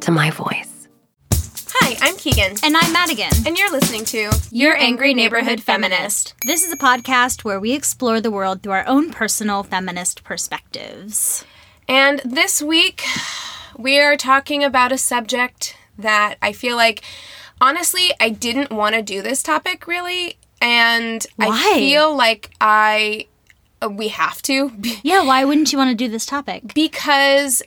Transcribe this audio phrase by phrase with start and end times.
[0.00, 0.88] to my voice.
[1.32, 2.56] Hi, I'm Keegan.
[2.62, 3.30] And I'm Madigan.
[3.46, 6.34] And you're listening to Your Angry Neighborhood Feminist.
[6.46, 11.44] This is a podcast where we explore the world through our own personal feminist perspectives.
[11.88, 13.02] And this week,
[13.76, 17.02] we are talking about a subject that I feel like,
[17.60, 20.36] honestly, I didn't want to do this topic really.
[20.60, 21.48] And Why?
[21.48, 23.26] I feel like I.
[23.82, 24.72] uh, We have to
[25.02, 26.74] Yeah, why wouldn't you want to do this topic?
[26.74, 27.62] because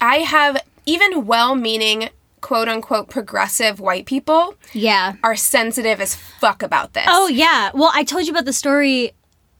[0.00, 2.08] I have even well meaning,
[2.40, 5.14] quote unquote, progressive white people Yeah.
[5.22, 7.04] are sensitive as fuck about this.
[7.08, 7.70] Oh, yeah.
[7.74, 9.12] Well, I told you about the story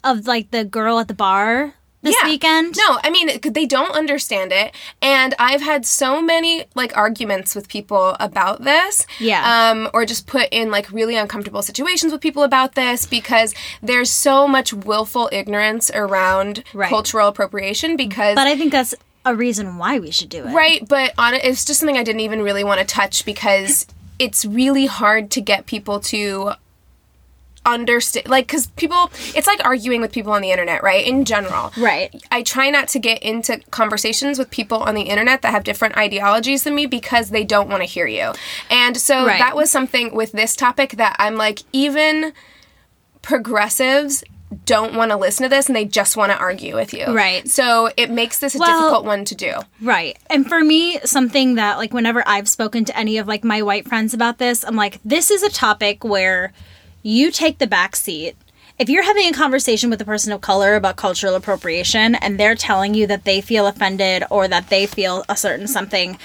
[0.02, 2.28] of like the girl at the bar this Yeah.
[2.30, 2.74] weekend.
[2.78, 7.68] No, I mean they don't understand it, and I've had so many like arguments with
[7.68, 9.06] people about this.
[9.18, 9.42] Yeah.
[9.70, 14.10] Um, or just put in like really uncomfortable situations with people about this because there's
[14.10, 16.88] so much willful ignorance around Right.
[16.88, 17.98] cultural appropriation.
[17.98, 18.94] Because But I think that's
[19.24, 20.52] a reason why we should do it.
[20.54, 23.86] right, but on it, it's just something I didn't even really want to touch because
[24.18, 26.52] it's really hard to get people to
[27.66, 31.70] understand like because people it's like arguing with people on the internet right in general
[31.76, 32.10] Right.
[32.32, 35.98] I try not to get into conversations with people on the internet that have different
[35.98, 38.32] ideologies than me because they don't want to hear you.
[38.70, 39.38] And so Right.
[39.38, 42.32] that was something with this topic that I'm like, even
[43.20, 44.24] progressives
[44.64, 47.06] don't want to listen to this and they just want to argue with you.
[47.06, 47.48] Right.
[47.48, 49.54] So it makes this a Well- difficult one to do.
[49.80, 50.18] Right.
[50.28, 53.88] And for me, something that like whenever I've spoken to any of like my white
[53.88, 56.52] friends about this, I'm like, this is a topic where
[57.02, 58.36] you take the back seat.
[58.78, 62.54] If you're having a conversation with a person of color about cultural appropriation and they're
[62.54, 66.18] telling you that they feel offended or that they feel a certain something,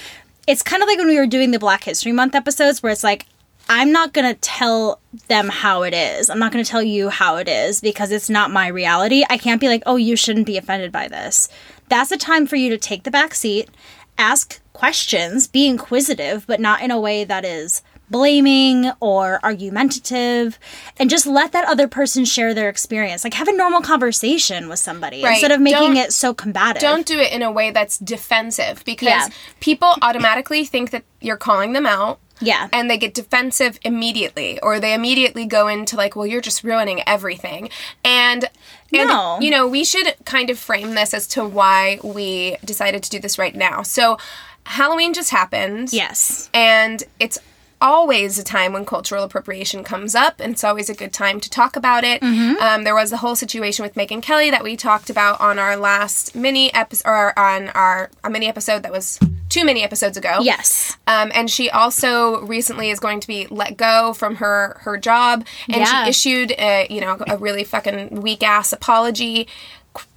[0.47, 3.03] it's kind of like when we were doing the Black History Month episodes where it's
[3.03, 3.25] like,
[3.67, 6.29] I'm not going to tell them how it is.
[6.29, 9.23] I'm not going to tell you how it is because it's not my reality.
[9.29, 11.49] I can't be like, oh, you shouldn't be offended by this.
[11.89, 13.69] That's a time for you to take the back seat,
[14.17, 20.59] ask questions, be inquisitive, but not in a way that is blaming or argumentative,
[20.97, 23.23] and just let that other person share their experience.
[23.23, 25.31] Like, have a normal conversation with somebody Right.
[25.33, 26.81] instead of making Don't- it so combative.
[26.83, 29.27] Don't do it in a way that's defensive because Yeah.
[29.59, 32.19] people automatically think that you're calling them out.
[32.41, 32.68] Yeah.
[32.73, 37.01] And they get defensive immediately, or they immediately go into like, well, you're just ruining
[37.07, 37.69] everything.
[38.03, 38.46] And,
[38.94, 39.40] and No.
[39.40, 43.19] you know, we should kind of frame this as to why we decided to do
[43.19, 43.81] this right now.
[43.84, 44.18] So,
[44.66, 45.94] Halloween just happened.
[45.94, 46.50] yes.
[46.53, 47.38] And it's
[47.81, 51.50] always a time when cultural appropriation comes up, and it's always a good time to
[51.50, 52.22] talk about it.
[52.22, 52.59] Mm-hmm.
[52.62, 55.78] Um, there was the whole situation with Megyn Kelly that we talked about on our
[55.78, 59.19] last mini episode, or on our a mini episode that was
[59.55, 60.39] two many episodes ago.
[60.41, 60.97] Yes.
[61.07, 65.45] Um, and she also recently is going to be let go from her her job,
[65.68, 66.03] and Yeah.
[66.03, 69.47] she issued a you know a really fucking weak ass apology.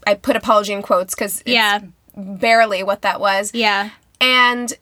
[0.06, 1.80] I put apology in quotes because Yeah.
[2.16, 3.50] barely what that was.
[3.54, 3.90] Yeah.
[4.20, 4.72] And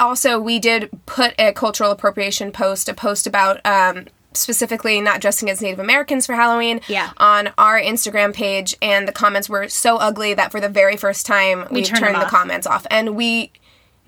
[0.00, 5.50] also, we did put a cultural appropriation post, a post about um, specifically not dressing
[5.50, 7.10] as Native Americans for Halloween, Yeah.
[7.18, 11.26] on our Instagram page, and the comments were so ugly that for the very first
[11.26, 13.50] time we, turned turned the comments off, and we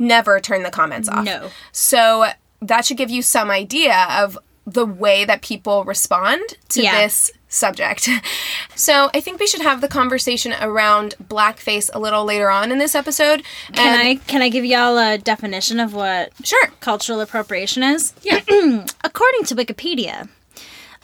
[0.00, 1.24] never turn the comments off.
[1.24, 1.50] No.
[1.70, 2.26] So
[2.60, 4.36] that should give you some idea of
[4.66, 7.02] the way that people respond to Yeah.
[7.02, 8.08] this subject.
[8.76, 12.78] So I think we should have the conversation around blackface a little later on in
[12.78, 13.42] this episode.
[13.74, 16.68] Can I can I give y'all a definition of what Sure.
[16.80, 18.14] cultural appropriation is?
[18.22, 18.40] Yeah.
[19.04, 20.30] According to Wikipedia,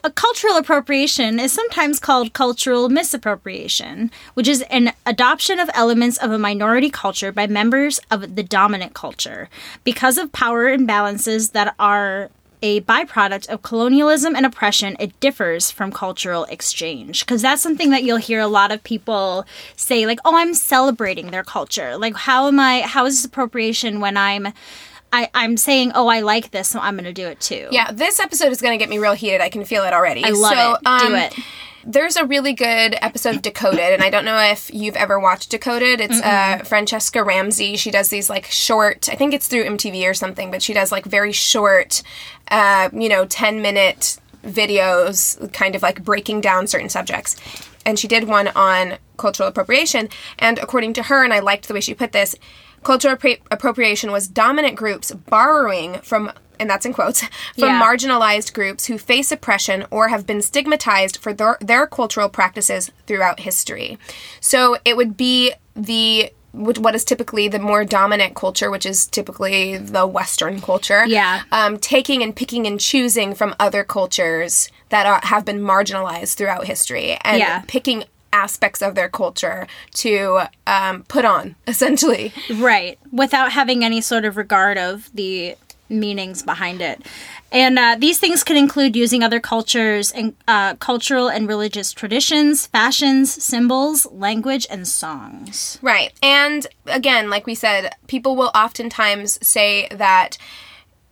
[0.07, 6.31] a cultural appropriation is sometimes called cultural misappropriation, which is an adoption of elements of
[6.31, 9.49] a minority culture by members of the dominant culture
[9.83, 12.31] because of power imbalances that are
[12.63, 17.27] a byproduct of colonialism and oppression, it differs from cultural exchange.
[17.27, 19.45] Because that's something that you'll hear a lot of people
[19.75, 21.99] say, like, oh, I'm celebrating their culture.
[21.99, 24.53] Like, how am I, how is this appropriation when I'm,
[25.13, 27.69] I, I'm saying, oh, I like this, so I'm going to do it too.
[27.71, 29.41] Yeah, this episode is going to get me real heated.
[29.41, 30.25] I can feel it already.
[30.25, 30.81] I love so, it.
[30.85, 31.35] Do um, it.
[31.89, 35.51] There's a really good episode of Decoded, and I don't know if you've ever watched
[35.51, 36.01] Decoded.
[36.01, 37.77] It's uh, Franchesca Ramsey.
[37.77, 40.91] She does these like short, I think it's through MTV or something, but she does
[40.91, 42.03] like very short,
[42.51, 47.37] uh, you know, 10 minute videos, kind of like breaking down certain subjects.
[47.85, 50.09] And she did one on cultural appropriation.
[50.41, 52.35] And according to her, and I liked the way she put this,
[52.83, 57.21] cultural appro- appropriation was dominant groups borrowing from and that's in quotes
[57.59, 57.83] from Yeah.
[57.83, 63.41] marginalized groups who face oppression or have been stigmatized for their, their cultural practices throughout
[63.41, 63.99] history.
[64.41, 69.77] So it would be the what is typically the more dominant culture, which is typically
[69.77, 71.05] the Western culture.
[71.07, 71.43] Yeah.
[71.53, 76.65] Um, taking and picking and choosing from other cultures that are, have been marginalized throughout
[76.65, 77.63] history and Yeah.
[77.69, 82.33] picking aspects of their culture to um, put on, essentially.
[82.55, 82.99] Right.
[83.13, 85.57] Without having any sort of regard of the
[85.89, 87.03] meanings behind it.
[87.53, 92.67] And uh, these things can include using other cultures and uh, cultural and religious traditions,
[92.67, 95.79] fashions, symbols, language, and songs.
[95.81, 96.13] Right.
[96.23, 100.39] And again, like we said, people will oftentimes say that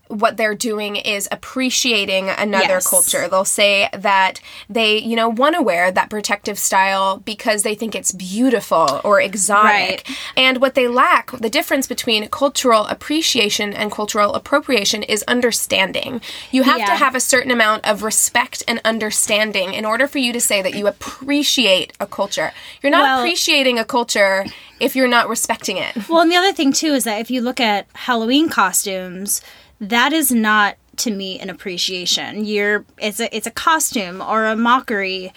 [0.08, 2.86] what they're doing is appreciating another Yes.
[2.86, 3.26] culture.
[3.28, 7.94] They'll say that they, you know, want to wear that protective style because they think
[7.94, 9.70] it's beautiful or exotic.
[10.06, 10.16] Right.
[10.36, 16.20] And what they lack, the difference between cultural appreciation and cultural appropriation is understanding.
[16.50, 20.32] You have to have a certain amount of respect and understanding in order for you
[20.32, 22.52] to say that you appreciate a culture.
[22.82, 24.44] You're not Well- appreciating a culture
[24.80, 26.08] if you're not respecting it.
[26.08, 29.40] Well, and the other thing too is that if you look at Halloween costumes,
[29.88, 32.44] that is not to me an appreciation.
[32.44, 35.32] You're it's a it's a costume or a mockery.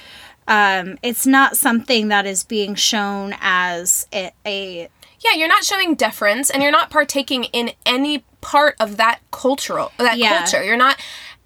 [0.47, 4.87] Um, it's not something that is being shown as a, a
[5.19, 9.91] Yeah, you're not showing deference and you're not partaking in any part of that cultural
[9.97, 10.37] that Yeah.
[10.37, 10.63] culture.
[10.63, 10.97] You're not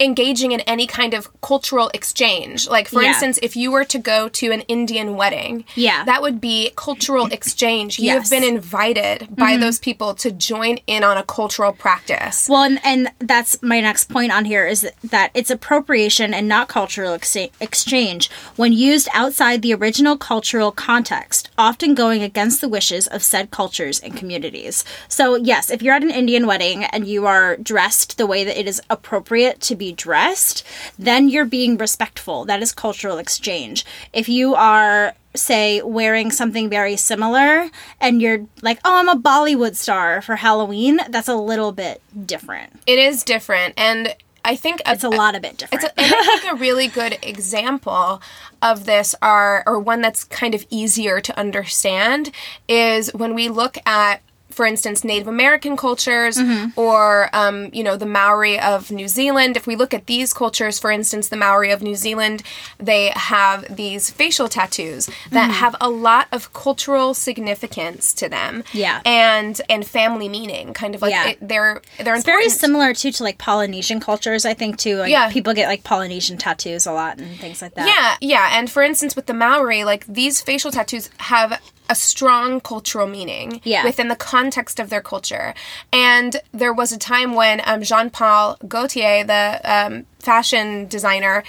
[0.02, 2.68] engaging in any kind of cultural exchange.
[2.68, 3.10] Like for Yeah.
[3.10, 6.04] instance, if you were to go to an Indian wedding, Yeah.
[6.06, 8.00] that would be cultural exchange.
[8.00, 8.24] You Yes.
[8.24, 9.62] have been invited by mm-hmm.
[9.62, 12.48] those people to join in on a cultural practice.
[12.50, 16.68] Well, and, and that's my next point on here is that, it's appropriation and not
[16.68, 23.08] cultural exa- exchange when used outside the original cultural context, often going against the wishes
[23.08, 24.84] of said cultures and communities.
[25.08, 28.60] So, yes, if you're at an Indian wedding and you are dressed the way that
[28.60, 30.66] it is appropriate to be dressed,
[30.98, 32.46] then you're being respectful.
[32.46, 33.86] That is cultural exchange.
[34.14, 37.70] If you are say wearing something very similar
[38.02, 42.82] and you're like oh i'm a bollywood star for halloween that's a little bit different
[42.86, 46.14] It is different and I think it's a lot of bit different It's a, and
[46.14, 48.22] I think a really good example
[48.62, 52.32] of this are, or one that's kind of easier to understand,
[52.68, 54.22] is when we look at,
[54.54, 56.40] for instance, Native American cultures
[56.76, 59.58] or, um, you know, the Maori of New Zealand.
[59.58, 62.44] If we look at these cultures, for instance, the Maori of New Zealand,
[62.80, 68.64] they have these facial tattoos that have a lot of cultural significance to them.
[68.74, 69.02] Yeah.
[69.06, 71.30] And and family meaning, kind of like Yeah.
[71.30, 75.10] it, they're they're it's very similar too to like polynesian cultures i think too like
[75.12, 75.30] Yeah.
[75.32, 78.58] people get like polynesian tattoos a lot and things like that Yeah, yeah.
[78.58, 81.60] And for instance, with the Maori, like these facial tattoos have
[81.92, 83.84] a strong cultural meaning Yeah.
[83.84, 85.54] within the context of their culture.
[85.92, 86.32] And
[86.62, 89.44] there was a time when um, Jean Paul Gaultier, the
[89.76, 91.44] um, fashion designer,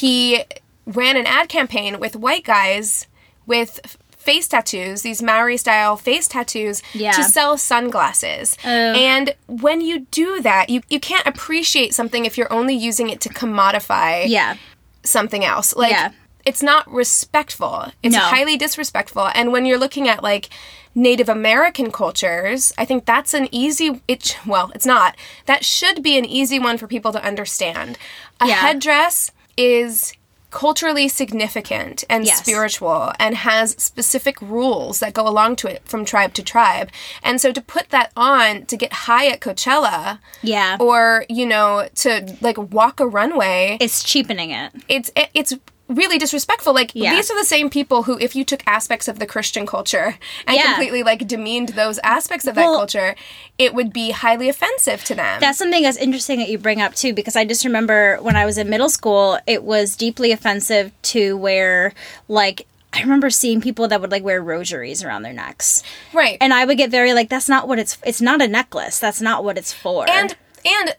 [0.00, 0.44] he
[0.86, 3.06] ran an ad campaign with white guys
[3.46, 3.80] with
[4.28, 7.12] face tattoos, these Maori style face tattoos, Yeah.
[7.12, 8.56] to sell sunglasses.
[8.64, 13.20] And when you do that, you, you can't appreciate something if you're only using it
[13.22, 14.56] to commodify yeah
[15.04, 15.74] something else.
[15.74, 16.10] Like Yeah.
[16.48, 17.76] It's not respectful.
[18.02, 18.20] It's No.
[18.20, 19.26] highly disrespectful.
[19.34, 20.48] And when you're looking at like
[20.94, 25.14] Native American cultures, I think that's an easy it well, it's not.
[25.46, 27.98] That should be an easy one for people to understand.
[28.40, 28.54] A Yeah.
[28.66, 30.12] headdress is
[30.50, 32.38] culturally significant and Yes.
[32.38, 36.88] spiritual and has specific rules that go along to it from tribe to tribe.
[37.22, 41.86] And so to put that on to get high at Coachella yeah or, you know,
[41.96, 45.52] to like walk a runway it's cheapening it it's it, it's
[45.88, 46.72] really disrespectful.
[46.74, 47.14] Like Yeah.
[47.14, 50.56] these are the same people who, if you took aspects of the Christian culture and
[50.56, 50.66] Yeah.
[50.66, 53.14] completely like demeaned those aspects of that culture,
[53.58, 55.40] it would be highly offensive to them.
[55.40, 58.44] That's something that's interesting that you bring up too, because I just remember when I
[58.44, 61.92] was in middle school, it was deeply offensive to wear
[62.28, 65.82] like I remember seeing people that would like wear rosaries around their necks,
[66.14, 66.38] right.
[66.40, 67.98] and I would get very like, "That's not what it's.
[68.02, 68.98] It's not a necklace.
[68.98, 70.96] That's not what it's for." And and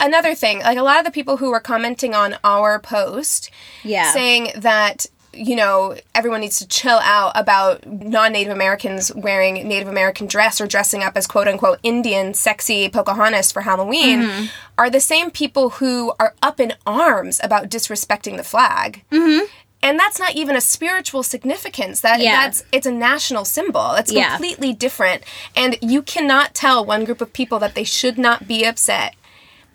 [0.00, 3.50] another thing, like a lot of the people who were commenting on our post,
[3.82, 4.12] Yeah.
[4.12, 10.26] saying that you know everyone needs to chill out about non-Native Americans wearing Native American
[10.26, 14.44] dress or dressing up as quote unquote Indian sexy Pocahontas for Halloween, Mm-hmm.
[14.78, 19.04] are the same people who are up in arms about disrespecting the flag.
[19.12, 19.44] Mm-hmm.
[19.82, 22.00] And that's not even a spiritual significance.
[22.00, 22.44] That Yeah.
[22.46, 23.92] that's it's a national symbol.
[23.92, 24.30] It's Yeah.
[24.30, 25.22] completely different.
[25.54, 29.14] And you cannot tell one group of people that they should not be upset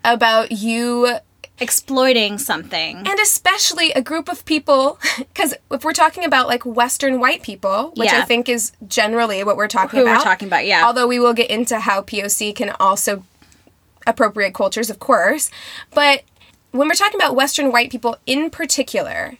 [0.03, 1.17] about you
[1.59, 2.97] exploiting something.
[2.97, 7.93] and especially a group of people because if we're talking about like western white people
[7.95, 10.83] which i think is generally what we're talking Who we're about talking about, yeah.
[10.83, 13.23] although we will get into how poc can also
[14.07, 15.51] appropriate cultures of course
[15.93, 16.23] but
[16.71, 19.37] when we're talking about western white people in particular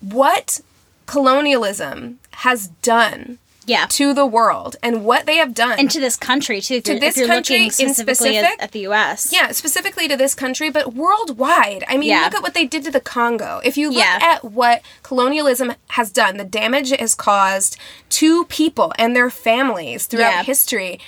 [0.00, 0.62] what
[1.04, 3.38] colonialism has done
[3.68, 3.86] yeah.
[3.90, 6.80] to the world and what they have done and to this country too.
[6.80, 8.62] To this country looking in specifically at, specific?
[8.62, 9.30] at the U.S.
[9.32, 11.84] Yeah, specifically to this country, but worldwide.
[11.88, 12.24] I mean, Yeah.
[12.24, 13.60] look at what they did to the Congo.
[13.64, 14.18] If you look Yeah.
[14.20, 17.76] at what colonialism has done, the damage it has caused
[18.10, 20.42] to people and their families throughout Yeah.
[20.42, 20.98] history,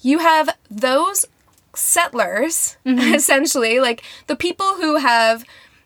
[0.00, 1.24] you have those
[1.74, 3.14] settlers, Mm-hmm.
[3.20, 5.44] essentially, like the people who have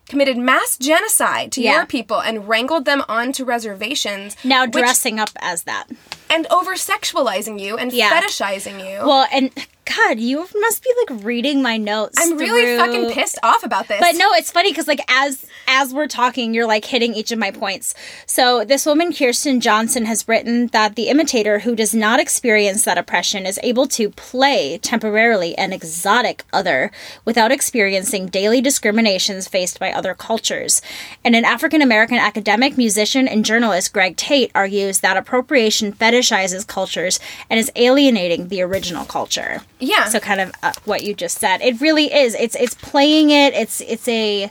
[0.09, 1.77] committed mass genocide to Yeah.
[1.77, 4.37] your people and wrangled them onto reservations.
[4.45, 5.85] Now which- dressing up as that.
[6.31, 8.11] and over sexualizing you and Yeah.
[8.21, 9.07] fetishizing you.
[9.07, 9.51] Well, and
[9.97, 12.19] God, you must be like reading my notes.
[12.21, 13.99] I'm really through- fucking pissed off about this.
[14.01, 17.39] But no, it's funny because like as as we're talking, you're like hitting each of
[17.39, 17.95] my points.
[18.27, 22.99] So this woman, Kjerstin Johnson, has written that the imitator who does not experience that
[22.99, 26.91] oppression is able to play temporarily an exotic other
[27.27, 30.81] without experiencing daily discriminations faced by other cultures.
[31.23, 37.21] And an African American academic, musician, and journalist, Greg Tate, argues that appropriation fetishizes cultures
[37.51, 39.61] and is alienating the original culture.
[39.81, 40.07] Yeah.
[40.07, 41.61] So kind of uh, what you just said.
[41.61, 42.35] It really is.
[42.35, 43.53] It's it's playing it.
[43.53, 44.51] It's it's a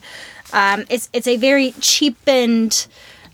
[0.53, 2.87] um, it's it's a very cheapened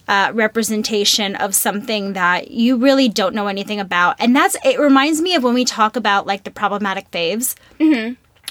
[0.07, 4.79] uh, representation of something that you really don't know anything about, and that's it.
[4.79, 7.55] Reminds me of when we talk about like the problematic faves,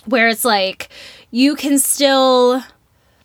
[0.06, 0.88] where it's like
[1.30, 2.62] you can still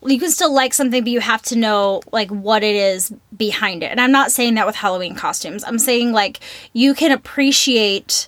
[0.06, 3.84] you can still like something but you have to know like what it is behind
[3.84, 3.88] it.
[3.91, 5.63] And i'm not saying that with halloween costumes.
[5.63, 6.39] I'm saying like
[6.74, 8.27] you can appreciate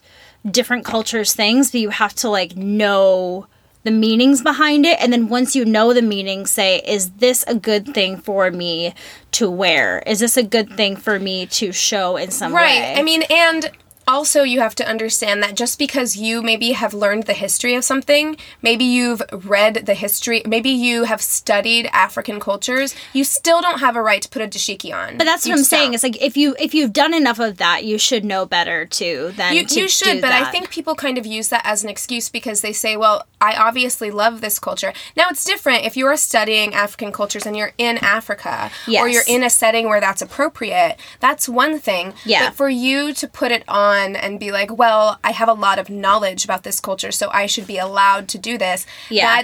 [0.49, 3.47] different cultures things but you have to like know
[3.83, 7.55] the meanings behind it and then once you know the meaning say is this a
[7.55, 8.93] good thing for me
[9.31, 12.61] to wear is this a good thing for me to show in some way?
[12.61, 12.97] Right.
[12.97, 13.71] I mean, and
[14.09, 17.83] also you have to understand that just because you maybe have learned the history of
[17.83, 23.79] something, maybe you've read the history, maybe you have studied African cultures, you still don't
[23.79, 25.17] have a right to put a dashiki on.
[25.17, 25.93] but that's what You i'm saying don't.
[25.95, 29.31] it's like if you if you've done enough of that you should know better too
[29.37, 32.29] than you, you should, but I think people kind of use that as an excuse
[32.29, 34.91] because they say, well, I obviously love this culture.
[35.15, 39.23] Now, it's different if you are studying African cultures and you're in Africa or you're
[39.27, 40.97] in a setting where that's appropriate.
[41.19, 42.13] That's one thing.
[42.25, 42.47] Yeah.
[42.49, 45.79] But for you to put it on and be like, well, I have a lot
[45.79, 48.85] of knowledge about this culture, so I should be allowed to do this.
[49.09, 49.43] Yeah.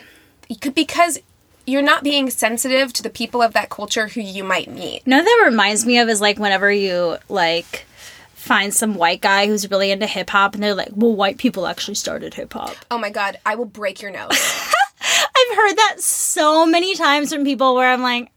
[0.49, 1.19] That, could- because
[1.67, 5.05] you're not being sensitive to the people of that culture who you might meet.
[5.07, 7.85] Know that reminds me of is like whenever you like
[8.35, 11.65] find some white guy who's really into hip hop and they're like, well, white people
[11.65, 12.75] actually started hip hop.
[12.91, 14.29] Oh my God, I will break your nose.
[15.01, 18.29] I've heard that so many times from people where I'm like,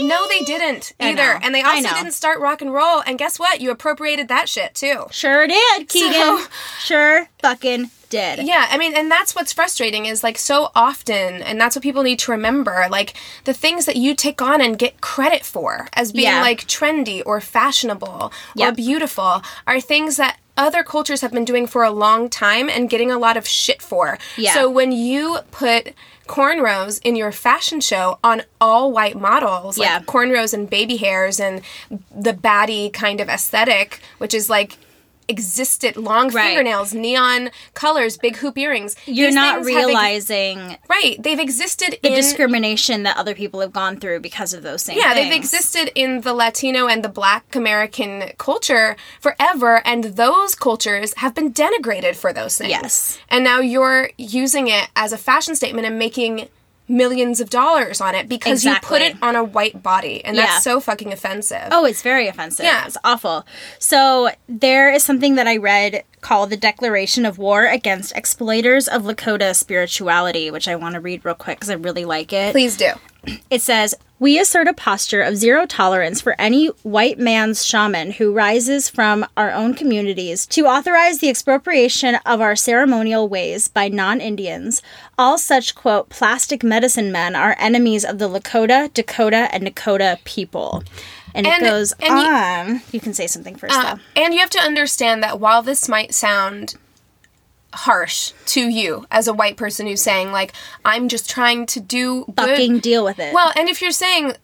[0.00, 1.38] No, they didn't either.
[1.42, 3.02] And they also didn't start rock and roll.
[3.06, 3.60] And guess what?
[3.60, 5.06] You appropriated that shit too.
[5.10, 6.12] Sure did, Keegan.
[6.12, 6.44] So-
[6.80, 8.46] sure fucking did.
[8.46, 12.02] Yeah, I mean, and that's what's frustrating is like so often, and that's what people
[12.02, 13.14] need to remember like
[13.44, 16.40] the things that you take on and get credit for as being Yeah.
[16.40, 21.84] like trendy or fashionable or beautiful are things that other cultures have been doing for
[21.84, 24.18] a long time and getting a lot of shit for.
[24.36, 24.54] Yeah.
[24.54, 25.94] So when you put
[26.26, 30.00] cornrows in your fashion show on all white models, like Yeah.
[30.00, 31.62] cornrows and baby hairs and
[32.14, 34.78] the baddie kind of aesthetic, which is like
[35.28, 36.46] existed long Right.
[36.48, 38.96] fingernails, neon colors, big hoop earrings.
[39.06, 41.16] You're These not things have ex- realizing right.
[41.22, 44.96] They've existed the in discrimination that other people have gone through because of those same
[44.98, 45.26] yeah, things.
[45.28, 51.34] they've existed in the Latino and the Black American culture forever, and those cultures have
[51.34, 52.70] been denigrated for those things.
[52.70, 53.18] Yes.
[53.28, 56.48] and now you're using it as a fashion statement and making
[56.88, 60.52] millions of dollars on it because you put it on a white body, and that's
[60.52, 60.58] Yeah.
[60.60, 61.68] so fucking offensive.
[61.70, 62.64] Oh, it's very offensive.
[62.64, 62.86] Yeah.
[62.86, 63.46] It's awful.
[63.78, 69.02] So there is something that I read called the Declaration of War Against Exploiters of
[69.02, 72.52] Lakota Spirituality, which I want to read real quick because I really like it.
[72.52, 72.92] Please do.
[73.50, 78.32] It says, We assert a posture of zero tolerance for any white man's shaman who
[78.32, 84.20] rises from our own communities to authorize the expropriation of our ceremonial ways by non
[84.20, 84.82] Indians.
[85.16, 90.82] All such, quote, plastic medicine men are enemies of the Lakota, Dakota, and Nakota people.
[91.34, 92.82] And, And- it goes and you- on.
[92.92, 94.22] You can say something first, Uh, though.
[94.22, 96.74] and you have to understand that while this might sound
[97.74, 100.52] harsh to you as a white person who's saying like
[100.84, 103.34] I'm just trying to do good Fucking deal with it.
[103.34, 104.34] Well, and if you're saying,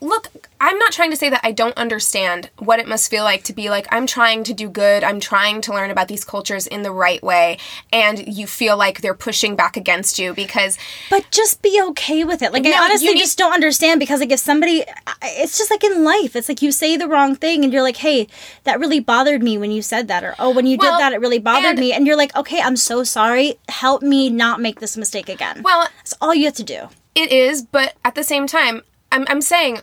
[0.00, 0.28] look,
[0.60, 3.52] I'm not trying to say that I don't understand what it must feel like to
[3.52, 6.82] be like, I'm trying to do good, I'm trying to learn about these cultures in
[6.82, 7.58] the right way,
[7.92, 10.76] and you feel like they're pushing back against you because
[11.10, 12.52] But just be okay with it.
[12.52, 14.84] Like No, I honestly need- just don't understand because like if somebody
[15.22, 16.36] it's just like in life.
[16.36, 18.28] It's like you say the wrong thing and you're like, "Hey,
[18.64, 21.12] that really bothered me when you said that." Or, "Oh, when you Well, did that
[21.12, 23.58] it really bothered and- me." And you're like, "Okay, I'm so sorry.
[23.68, 26.88] Help me not make this mistake again." Well- that's all you have to do.
[27.14, 28.82] it is, but at the same time,
[29.14, 29.80] I'm, I'm saying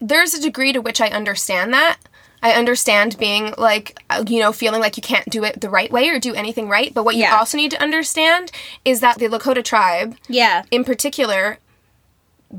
[0.00, 1.98] there's a degree to which I understand that.
[2.40, 5.90] I understand being like, uh, you know, feeling like you can't do it the right
[5.90, 6.94] way or do anything right.
[6.94, 8.52] But what you also need to understand
[8.84, 10.62] is that the Lakota tribe, Yeah.
[10.70, 11.58] in particular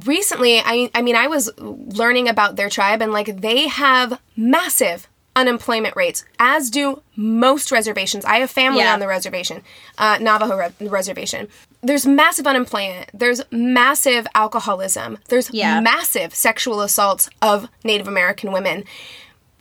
[0.05, 5.07] recently i i mean i was learning about their tribe and like they have massive
[5.35, 8.93] unemployment rates as do most reservations i have family Yeah.
[8.93, 9.63] on the reservation
[9.97, 11.47] uh, navajo re- reservation
[11.81, 15.79] there's massive unemployment there's massive alcoholism there's Yeah.
[15.79, 18.83] massive sexual assaults of native american women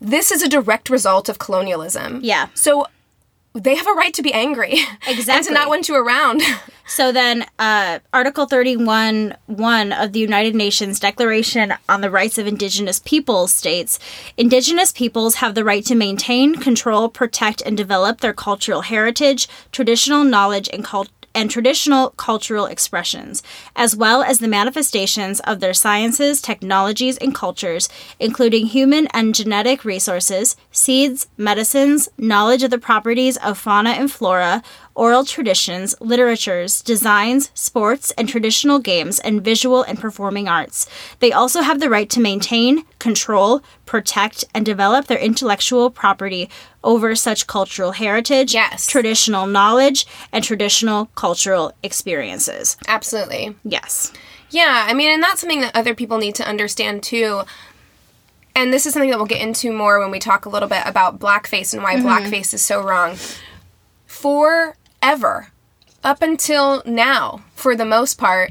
[0.01, 2.49] this is a direct result of colonialism Yeah.
[2.55, 2.87] so
[3.55, 4.75] they have a right to be angry
[5.07, 5.33] Exactly.
[5.39, 6.43] and to not want you around
[6.91, 12.47] So then, uh, Article 31 1 of the United Nations Declaration on the Rights of
[12.47, 13.99] Indigenous Peoples states
[14.39, 20.25] Indigenous peoples have the right to maintain, control, protect, and develop their cultural heritage, traditional
[20.25, 21.11] knowledge, and cult.
[21.39, 23.45] And traditional cultural expressions,
[23.77, 29.85] as well as the manifestations of their sciences, technologies, and cultures, including human and genetic
[29.85, 34.63] resources, seeds, medicines, knowledge of the properties of fauna and flora,
[34.95, 40.89] oral traditions, literatures, designs, sports, and traditional games, and visual and performing arts.
[41.21, 46.49] They also have the right to maintain, control, protect, and develop their intellectual property
[46.83, 48.87] over such cultural heritage, Yes.
[48.87, 52.77] traditional knowledge, and traditional cultural experiences.
[52.87, 54.13] absolutely Yes.
[54.51, 57.43] Yeah, I mean, and that's something that other people need to understand too.
[58.59, 60.83] And this is something that we'll get into more when we talk a little bit
[60.85, 62.09] about blackface and why mm-hmm.
[62.09, 63.17] blackface is so wrong.
[64.05, 65.53] Forever,
[66.03, 68.51] up until now, for the most part,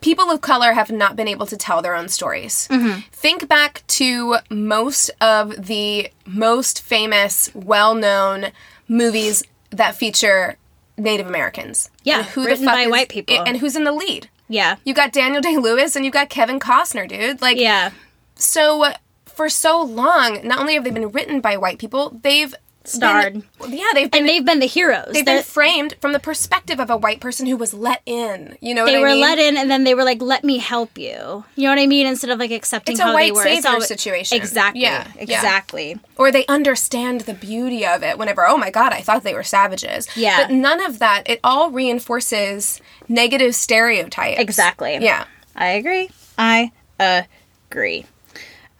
[0.00, 2.66] people of color have not been able to tell their own stories.
[2.68, 3.00] Mm-hmm.
[3.12, 8.52] Think back to most of the most famous, well known
[8.88, 10.56] movies that feature
[10.96, 11.90] Native Americans.
[12.04, 13.36] Yeah, And written by white people.
[13.46, 14.30] And who's in the lead?
[14.48, 14.76] Yeah.
[14.84, 17.42] You got Daniel Day Lewis and you got Kevin Costner, dude.
[17.42, 17.90] Like, Yeah.
[18.36, 18.94] so
[19.36, 22.54] for so long, not only have they been written by white people, they've
[22.88, 23.42] Starred.
[23.60, 24.20] Been, yeah, they've been.
[24.20, 25.08] And they've been the heroes.
[25.12, 28.56] They've They're- been framed from the perspective of a white person who was let in.
[28.60, 29.20] You know they what were I mean?
[29.22, 31.86] let in and then they were like let me help you you know what i
[31.86, 34.36] mean instead of like accepting It's a how white they were savior all- situation.
[34.38, 35.20] exactly Yeah, yeah.
[35.20, 39.34] exactly or they understand the beauty of it whenever oh my god i thought they
[39.34, 40.42] were savages Yeah.
[40.46, 45.24] but none of that it all reinforces negative stereotypes exactly yeah
[45.56, 46.70] i agree i
[47.00, 48.06] agree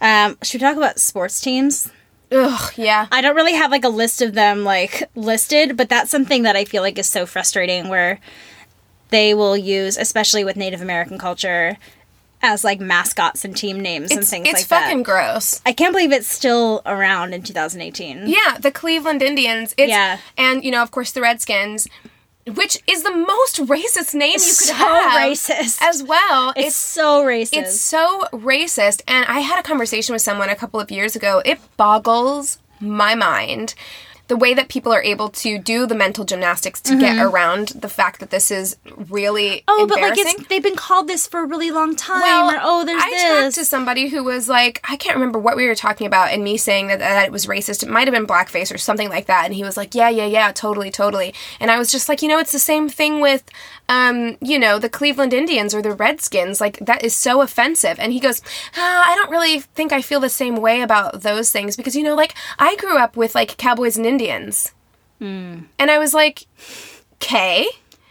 [0.01, 1.91] um should we talk about sports teams?
[2.33, 3.07] Ugh yeah.
[3.13, 6.57] I don't really have like a list of them like listed but that's something that
[6.57, 8.19] i feel like is so frustrating where
[9.11, 11.79] they will use especially with native american culture
[12.43, 15.63] as like mascots and team names and it's, things it's like fucking that gross.
[15.65, 20.19] I can't believe it's still around in 2018 yeah the cleveland indians it's, Yeah.
[20.37, 21.87] and you know of course the redskins
[22.55, 25.79] which is the most racist name you could So have racist.
[25.83, 29.03] as well it's, so racist It's so racist.
[29.09, 31.43] And I had a conversation with someone a couple of years ago.
[31.45, 33.75] It boggles my mind
[34.29, 37.89] the way that people are able to do the mental gymnastics to get around the
[37.89, 38.77] fact that this is
[39.09, 39.81] really Mm-hmm.
[39.83, 42.21] Oh, but like it's they've been called this for a really long time.
[42.21, 43.23] well, or oh, there's I this.
[43.23, 46.43] talked to somebody who was like, I can't remember what we were talking about, and
[46.43, 47.83] me saying that, that it was racist.
[47.83, 49.45] It might have been blackface or something like that.
[49.45, 51.35] And he was like, Yeah, yeah, yeah, totally, totally.
[51.61, 53.45] And I was just like, you know, it's the same thing with,
[53.89, 56.61] um, you know, the Cleveland Indians or the Redskins.
[56.61, 57.99] Like that is so offensive.
[57.99, 58.41] And he goes,
[58.77, 62.03] ah, I don't really think I feel the same way about those things because you
[62.03, 64.16] know, like I grew up with like cowboys and Indians,
[65.19, 65.61] Hmm.
[65.79, 66.47] and I was like,
[67.15, 67.67] okay.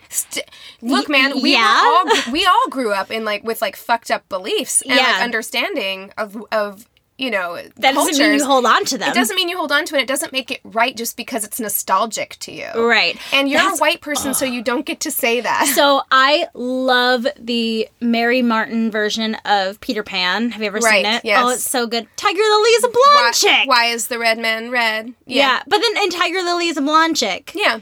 [0.10, 0.46] St-
[0.82, 1.82] Look, man, we yeah.
[1.84, 6.12] all we all grew up in like with like fucked up beliefs and like understanding
[6.18, 6.86] of of
[7.17, 9.10] you know that doesn't mean you hold on to them.
[9.10, 10.01] It doesn't mean you hold on to it.
[10.01, 12.67] It doesn't make it right just because it's nostalgic to you.
[12.75, 13.17] Right.
[13.32, 15.71] And you're That's- a white person, so you don't get to say that.
[15.75, 20.51] So I love the Mary Martin version of Peter Pan.
[20.51, 21.25] Have you ever Right, seen it?
[21.25, 21.41] yes.
[21.43, 22.08] Oh, it's so good.
[22.17, 23.67] Tiger Lily is a blonde why, chick.
[23.69, 25.13] why is the red man red?
[25.25, 25.62] Yeah.
[25.67, 27.51] but then and Tiger Lily is a blonde chick.
[27.56, 27.80] Yeah.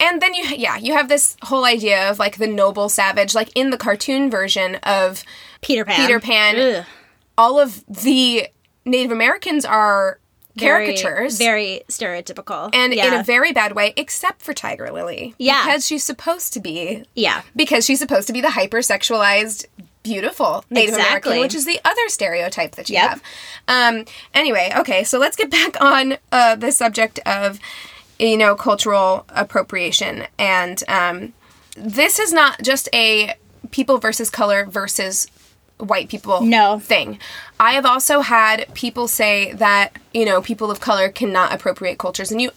[0.00, 3.50] And then you yeah, you have this whole idea of like the noble savage like
[3.54, 5.22] in the cartoon version of
[5.60, 5.96] Peter Pan.
[6.06, 6.56] Peter Pan.
[6.58, 6.84] Ugh.
[7.38, 8.48] All of the
[8.84, 10.18] Native Americans are
[10.56, 11.38] Very- caricatures.
[11.38, 12.70] Very, stereotypical.
[12.74, 15.34] and in a very bad way, except for Tiger Lily.
[15.38, 15.64] Yeah.
[15.64, 17.42] Because she's supposed to be yeah.
[17.56, 19.66] because she's supposed to be the hypersexualized,
[20.02, 21.32] beautiful Native Exactly.
[21.32, 23.08] American, which is the other stereotype that you Yep.
[23.10, 23.22] have.
[23.68, 27.58] Um, anyway, okay, so let's get back on uh, the subject of
[28.18, 31.32] you know cultural appropriation, and um,
[31.76, 33.34] this is not just a
[33.70, 35.28] people versus color versus
[35.82, 36.78] white people No.
[36.78, 37.18] thing.
[37.58, 42.30] I have also had people say that you know people of color cannot appropriate cultures,
[42.30, 42.50] and you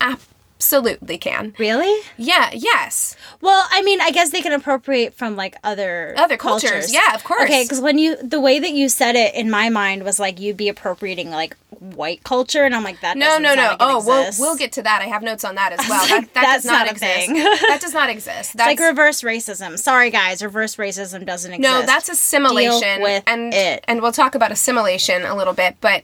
[0.58, 1.54] absolutely can.
[1.60, 2.04] Really?
[2.18, 2.50] Yeah.
[2.54, 3.16] Yes.
[3.42, 6.94] Well, I mean, I guess they can appropriate from like other Other cultures.
[6.94, 7.44] Yeah, of course.
[7.44, 10.40] Okay, because when you the way that you said it in my mind was like
[10.40, 13.18] you'd be appropriating like white culture, and I'm like that.
[13.18, 13.68] No, no, sound no.
[13.68, 15.02] like Oh, we'll we'll get to that.
[15.02, 16.00] I have notes on that as well.
[16.02, 17.28] was That, that that's does not, not exist.
[17.68, 18.54] that does not exist.
[18.54, 19.78] That's It's like reverse racism.
[19.78, 21.62] Sorry, guys, reverse racism doesn't exist.
[21.72, 23.84] no, that's assimilation, Deal with and it.
[23.88, 25.76] and we'll talk about assimilation a little bit.
[25.82, 26.04] But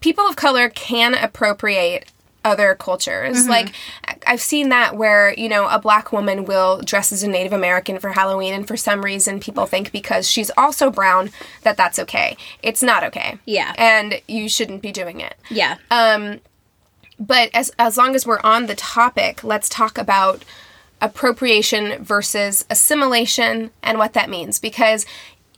[0.00, 2.10] people of color can appropriate
[2.44, 3.38] other cultures.
[3.38, 3.50] Mm-hmm.
[3.50, 3.74] Like
[4.26, 7.98] I've seen that where you know a black woman will dress as a Native American
[7.98, 11.30] for Halloween, and for some reason people think because she's also brown
[11.62, 12.36] that that's okay.
[12.62, 13.38] It's not okay.
[13.46, 13.72] Yeah.
[13.76, 15.36] and you shouldn't be doing it.
[15.50, 15.78] yeah.
[15.90, 16.40] Um,
[17.18, 20.44] but as as long as we're on the topic, let's talk about
[21.00, 25.04] appropriation versus assimilation and what that means because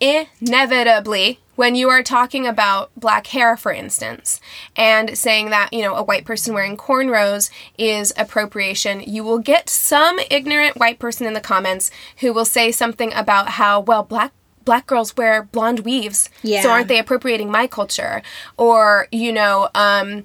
[0.01, 4.41] inevitably when you are talking about black hair for instance
[4.77, 9.69] and saying that you know a white person wearing cornrows is appropriation you will get
[9.69, 14.33] some ignorant white person in the comments who will say something about how well black
[14.65, 16.63] black girls wear blonde weaves Yeah.
[16.63, 18.23] so aren't they appropriating my culture
[18.57, 20.25] or you know um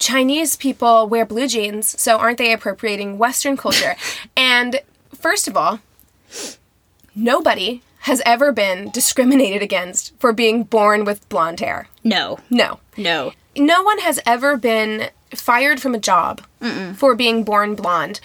[0.00, 3.94] Chinese people wear blue jeans, so aren't they appropriating Western culture?
[4.36, 4.80] and
[5.14, 5.78] first of all,
[7.14, 11.88] nobody has ever been discriminated against for being born with blonde hair.
[12.02, 12.38] no.
[12.50, 12.80] No.
[12.96, 13.32] No.
[13.56, 16.42] No one has ever been fired from a job
[16.96, 18.20] for being born blonde.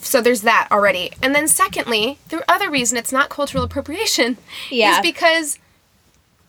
[0.00, 1.10] So there's that already.
[1.22, 4.36] And then secondly, the other reason it's not cultural appropriation
[4.70, 4.96] Yeah.
[4.96, 5.58] is because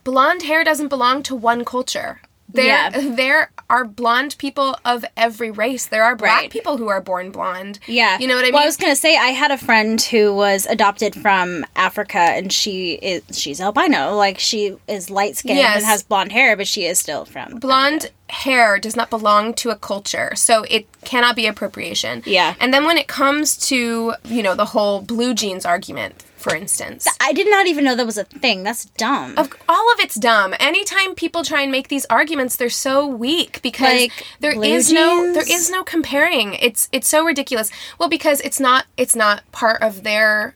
[0.03, 2.19] blonde hair doesn't belong to one culture.
[2.53, 2.89] There, Yeah.
[3.15, 5.87] there are blonde people of every race.
[5.87, 6.49] There are black Right.
[6.51, 7.79] people who are born blonde.
[7.87, 8.17] Yeah.
[8.19, 8.53] You know what I mean?
[8.53, 12.53] Well, I was gonna say I had a friend who was adopted from Africa, and
[12.53, 14.15] she is she's albino.
[14.15, 15.77] Like she is light skinned Yes.
[15.77, 19.69] and has blonde hair, but she is still from blonde hair does not belong to
[19.69, 22.55] a culture so it cannot be appropriation Yeah.
[22.59, 27.07] and then when it comes to you know the whole blue jeans argument for instance
[27.19, 28.63] I did not even know that was a thing.
[28.63, 29.33] That's dumb.
[29.37, 33.61] of- all of it's dumb anytime people try and make these arguments they're so weak
[33.61, 35.61] because Like, there is no there jeans?
[35.65, 40.03] is no comparing it's it's so ridiculous well because it's not it's not part of
[40.03, 40.55] their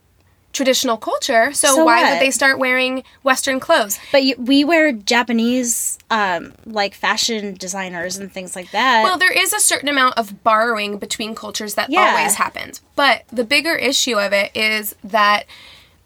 [0.53, 2.13] traditional culture so, So why what?
[2.13, 8.17] would they start wearing western clothes but you, we wear Japanese, um, like fashion designers
[8.17, 9.03] and things like that.
[9.03, 12.15] Well, there is a certain amount of borrowing between cultures that Yeah.
[12.15, 12.81] always happens.
[12.95, 15.45] But the bigger issue of it is that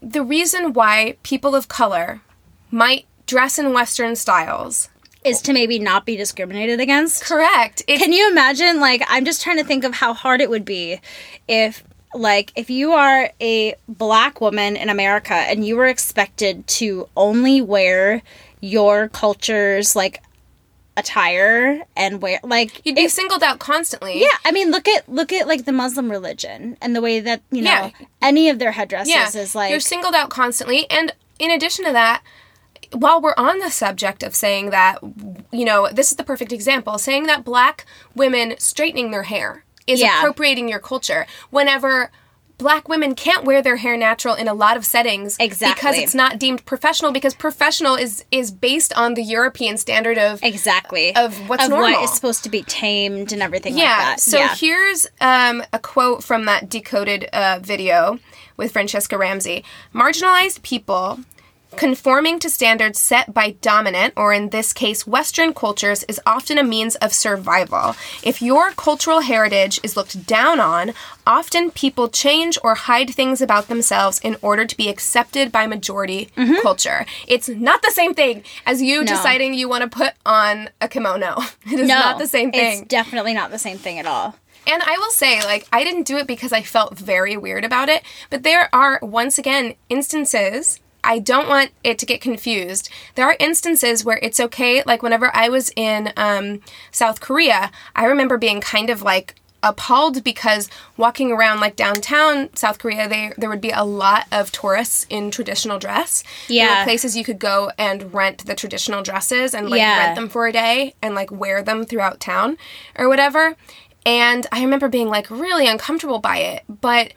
[0.02, 2.22] the reason why people of color
[2.70, 4.90] might dress in Western styles.
[5.24, 7.24] is to maybe not be discriminated against.
[7.24, 7.84] Correct.
[7.88, 8.80] It, Can you imagine?
[8.80, 11.00] Like, I'm just trying to think of how hard it would be
[11.48, 11.84] if,
[12.16, 17.62] like, if you are a black woman in America and you were expected to only
[17.62, 18.24] wear
[18.62, 20.24] your culture's like
[20.98, 24.20] attire and wear like you'd be if- singled out constantly.
[24.22, 27.42] yeah i mean look at look at like the muslim religion and the way that
[27.50, 27.90] you know Yeah.
[28.22, 29.28] any of their headdresses Yeah.
[29.42, 30.90] is like You're singled out constantly.
[30.90, 32.22] And in addition to that,
[32.92, 35.00] while we're on the subject of saying that,
[35.52, 40.02] you know, this is the perfect example saying that black women straightening their hair is
[40.02, 40.20] Yeah.
[40.20, 42.12] appropriating your culture whenever
[42.62, 46.16] black women can't wear their hair natural in a lot of settings exactly because it's
[46.16, 51.50] not deemed professional because professional is is based on the European standard of exactly of
[51.50, 51.92] what's of normal.
[51.92, 53.84] what is supposed to be tamed and everything yeah.
[53.84, 58.20] like that So yeah here's um, a quote from that decoded uh, video
[58.58, 59.66] with Franchesca Ramsey.
[59.94, 61.20] Marginalized people
[61.76, 66.64] Conforming to standards set by dominant, or in this case, Western cultures, is often a
[66.64, 67.96] means of survival.
[68.24, 70.94] If your cultural heritage is looked down on,
[71.26, 76.30] often people change or hide things about themselves in order to be accepted by majority
[76.36, 76.62] mm-hmm.
[76.62, 77.06] culture.
[77.28, 81.38] It's not the same thing as you deciding you want to put on a kimono.
[81.72, 82.80] It is not the same thing.
[82.80, 84.36] It's definitely not the same thing at all.
[84.68, 87.90] And I will say, like, I didn't do it because I felt very weird about
[87.90, 90.80] it, but there are, once again, instances.
[91.04, 92.90] I don't want it to get confused.
[93.16, 94.84] There are instances where it's okay.
[94.86, 96.62] Like, whenever I was in um,
[96.92, 102.80] South Korea, I remember being kind of like appalled because walking around like downtown South
[102.80, 106.24] Korea, they, there would be a lot of tourists in traditional dress.
[106.48, 106.80] There Yeah.
[106.80, 110.00] were places you could go and rent the traditional dresses and like Yeah.
[110.00, 112.58] rent them for a day and like wear them throughout town
[112.98, 113.56] or whatever.
[114.04, 116.64] And I remember being like really uncomfortable by it.
[116.68, 117.14] But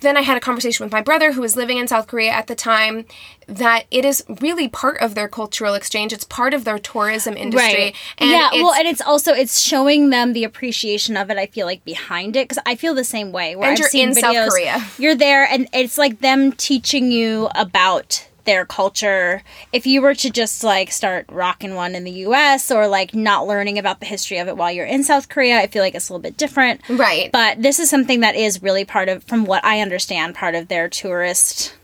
[0.00, 2.46] then I had a conversation with my brother who was living in South Korea at
[2.46, 3.04] the time
[3.46, 6.12] that it is really part of their cultural exchange.
[6.12, 7.94] It's part of their tourism industry.
[8.18, 8.50] And yeah.
[8.52, 11.38] well, and it's also it's showing them the appreciation of it.
[11.38, 13.56] I feel like behind it because I feel the same way.
[13.56, 14.86] Where And I've you're seen in South videos, Korea.
[14.98, 19.42] You're there, and it's like them teaching you about their culture.
[19.74, 22.70] If you were to just like start rocking one in the U.S.
[22.70, 25.66] or like not learning about the history of it while you're in South Korea, I
[25.66, 26.80] feel like it's a little bit different.
[26.88, 27.30] Right.
[27.30, 30.68] But this is something that is really part of, from what I understand, part of
[30.68, 31.74] their tourist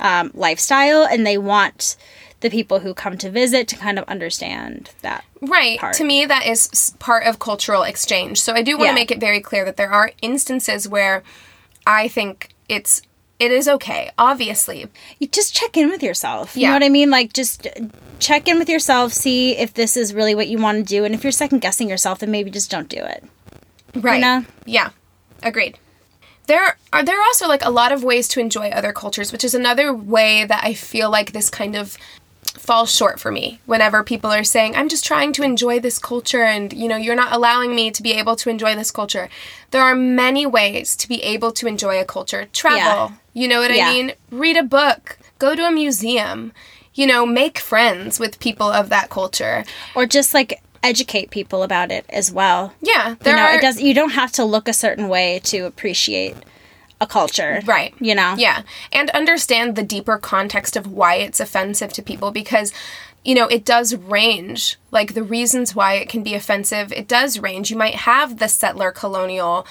[0.00, 1.96] um, lifestyle, and they want
[2.40, 5.22] the people who come to visit to kind of understand that.
[5.42, 5.78] Right.
[5.78, 5.94] part.
[5.96, 8.40] To me, that is part of cultural exchange.
[8.40, 8.94] So I do want to Yeah.
[8.94, 11.22] make it very clear that there are instances where
[11.86, 13.02] I think it's
[13.40, 14.10] it is okay.
[14.18, 14.86] Obviously,
[15.18, 16.54] You just check in with yourself.
[16.56, 16.68] You Yeah.
[16.68, 17.10] know what I mean?
[17.10, 17.66] Like, just
[18.20, 21.14] check in with yourself, see if this is really what you want to do, and
[21.14, 23.24] if you're second guessing yourself, then maybe just don't do it.
[23.96, 24.20] right?
[24.20, 24.44] know?
[24.66, 24.90] Yeah,
[25.42, 25.78] agreed.
[26.46, 29.44] There are there are also like a lot of ways to enjoy other cultures, which
[29.44, 31.96] is another way that I feel like this kind of
[32.44, 36.42] falls short for me whenever people are saying i'm just trying to enjoy this culture
[36.42, 39.28] and you know you're not allowing me to be able to enjoy this culture.
[39.70, 42.48] There are many ways to be able to enjoy a culture.
[42.52, 43.12] Travel.
[43.32, 43.88] You know what Yeah.
[43.88, 44.12] i mean?
[44.30, 45.18] Read a book.
[45.38, 46.52] Go to a museum.
[46.94, 49.64] You know make friends with people of that culture.
[49.94, 52.72] Or just like educate people about it as well.
[52.80, 53.80] yeah there you know, are it does.
[53.80, 56.36] You don't have to look a certain way to appreciate
[57.00, 57.94] a culture, Right.
[57.98, 58.62] You know, Yeah.
[58.92, 62.72] And understand the deeper context of why it's offensive to people because,
[63.24, 64.76] you know, it does range.
[64.90, 67.70] Like the reasons why it can be offensive, it does range.
[67.70, 69.66] You might have the settler colonial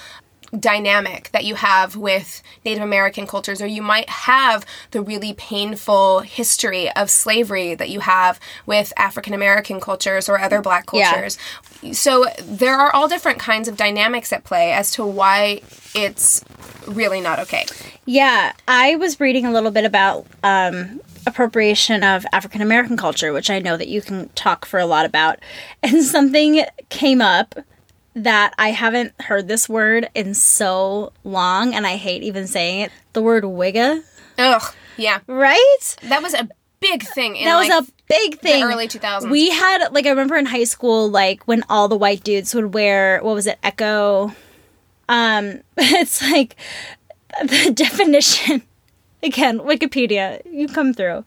[0.58, 6.20] dynamic that you have with Native American cultures, or you might have the really painful
[6.20, 11.38] history of slavery that you have with African American cultures or other black cultures.
[11.82, 11.92] Yeah.
[11.92, 15.62] So there are all different kinds of dynamics at play as to why
[15.94, 16.44] it's
[16.86, 17.66] really not okay.
[18.06, 23.50] Yeah, I was reading a little bit about um, appropriation of African American culture, which
[23.50, 25.38] I know that you can talk for a lot about.
[25.82, 27.54] And something came up
[28.14, 32.92] that I haven't heard this word in so long, and I hate even saying it.
[33.12, 34.02] The word wigga,
[34.38, 34.74] Ugh.
[34.96, 35.20] Yeah.
[35.26, 35.96] right?
[36.02, 36.48] That was a
[36.80, 38.64] big thing in That was like, a big thing.
[38.64, 39.30] early 2000s.
[39.30, 42.72] We had like I remember in high school, like when all the white dudes would
[42.74, 44.32] wear what was it, Ecko.
[45.08, 46.56] Um, it's like
[47.42, 48.62] the definition
[49.22, 50.40] again, Wikipedia.
[50.50, 51.24] You come through.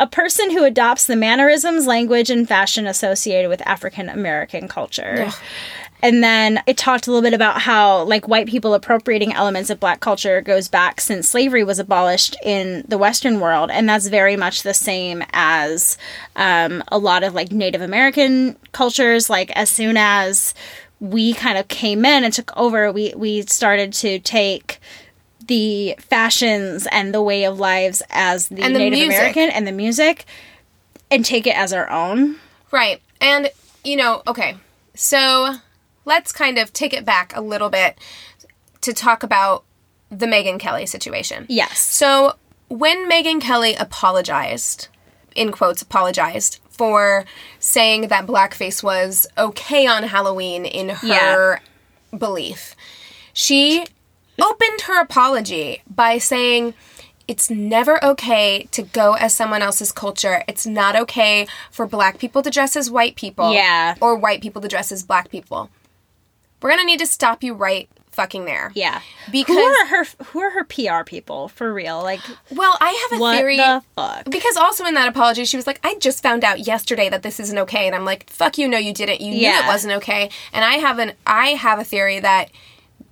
[0.00, 5.30] A person who adopts the mannerisms, language, and fashion associated with African American culture.
[6.02, 9.78] And then it talked a little bit about how, like, white people appropriating elements of
[9.78, 13.70] black culture goes back since slavery was abolished in the Western world.
[13.70, 15.96] And that's very much the same as
[16.34, 19.30] um, a lot of, like, Native American cultures.
[19.30, 20.54] Like, as soon as
[20.98, 24.80] we kind of came in and took over, we, we started to take
[25.46, 29.18] the fashions and the way of lives as the, the Native music.
[29.18, 30.24] American and the music
[31.10, 32.36] and take it as our own.
[32.72, 33.00] Right.
[33.20, 33.50] And,
[33.84, 34.56] you know, okay.
[34.94, 35.56] So
[36.04, 37.98] let's kind of take it back a little bit
[38.82, 39.64] to talk about
[40.10, 41.46] the Megyn Kelly situation.
[41.48, 41.78] Yes.
[41.78, 42.34] So
[42.68, 44.88] when Megyn Kelly apologized,
[45.34, 47.24] in quotes, apologized for
[47.58, 51.60] saying that blackface was okay on Halloween in her
[52.16, 52.74] belief,
[53.32, 53.86] she
[54.40, 56.74] opened her apology by saying,
[57.28, 60.42] it's never okay to go as someone else's culture.
[60.48, 63.54] It's not okay for black people to dress as white people.
[63.54, 63.94] Yeah.
[64.00, 65.70] Or white people to dress as black people.
[66.62, 68.70] We're gonna need to stop you right fucking there.
[68.74, 69.00] Yeah.
[69.30, 72.02] Because who are her who are her PR people for real?
[72.02, 72.20] Like
[72.50, 73.56] well, I have a what theory.
[73.56, 74.30] the fuck?
[74.30, 77.40] Because also in that apology, she was like, I just found out yesterday that this
[77.40, 77.86] isn't okay.
[77.86, 79.20] And I'm like, fuck you, no, you didn't.
[79.20, 80.30] You knew it wasn't okay.
[80.52, 82.50] And I have an I have a theory that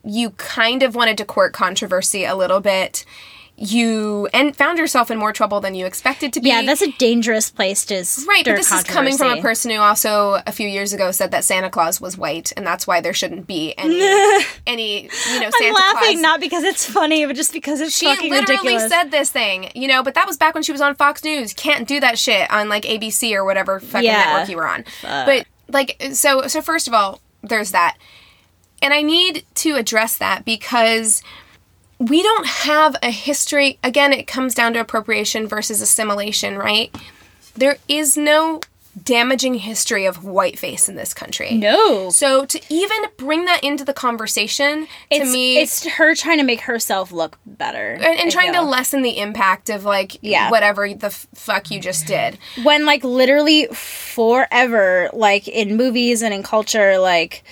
[0.05, 3.05] you kind of wanted to court controversy a little bit.
[3.63, 6.49] You and found yourself in more trouble than you expected to be.
[6.49, 7.97] Yeah, that's a dangerous place to
[8.27, 11.31] Right, but this is coming from a person who also a few years ago said
[11.33, 14.01] that Santa Claus was white, and that's why there shouldn't be any
[14.67, 16.21] any you know Santa I'm laughing Claus.
[16.23, 18.89] not because it's funny, but just because it's she fucking literally ridiculous.
[18.91, 21.53] said this thing, you know, but that was back when she was on Fox News.
[21.53, 24.25] Can't do that shit on like ABC or whatever fucking Yeah.
[24.33, 24.85] network you were on.
[25.03, 27.99] But like, so so first of all, there's that,
[28.81, 31.23] and I need to address that because
[32.01, 33.79] we don't have a history.
[33.85, 36.93] Again, it comes down to appropriation versus assimilation, right?
[37.55, 38.61] There is no
[39.05, 41.55] damaging history of whiteface in this country.
[41.55, 42.11] no.
[42.11, 46.45] So to even bring that into the conversation, It's, to me, it's her trying to
[46.45, 47.93] make herself look better.
[47.93, 50.51] and, and trying to lessen the impact of like Yeah.
[50.51, 52.37] whatever the f- fuck you just did.
[52.65, 57.45] when like literally forever like in movies and in culture like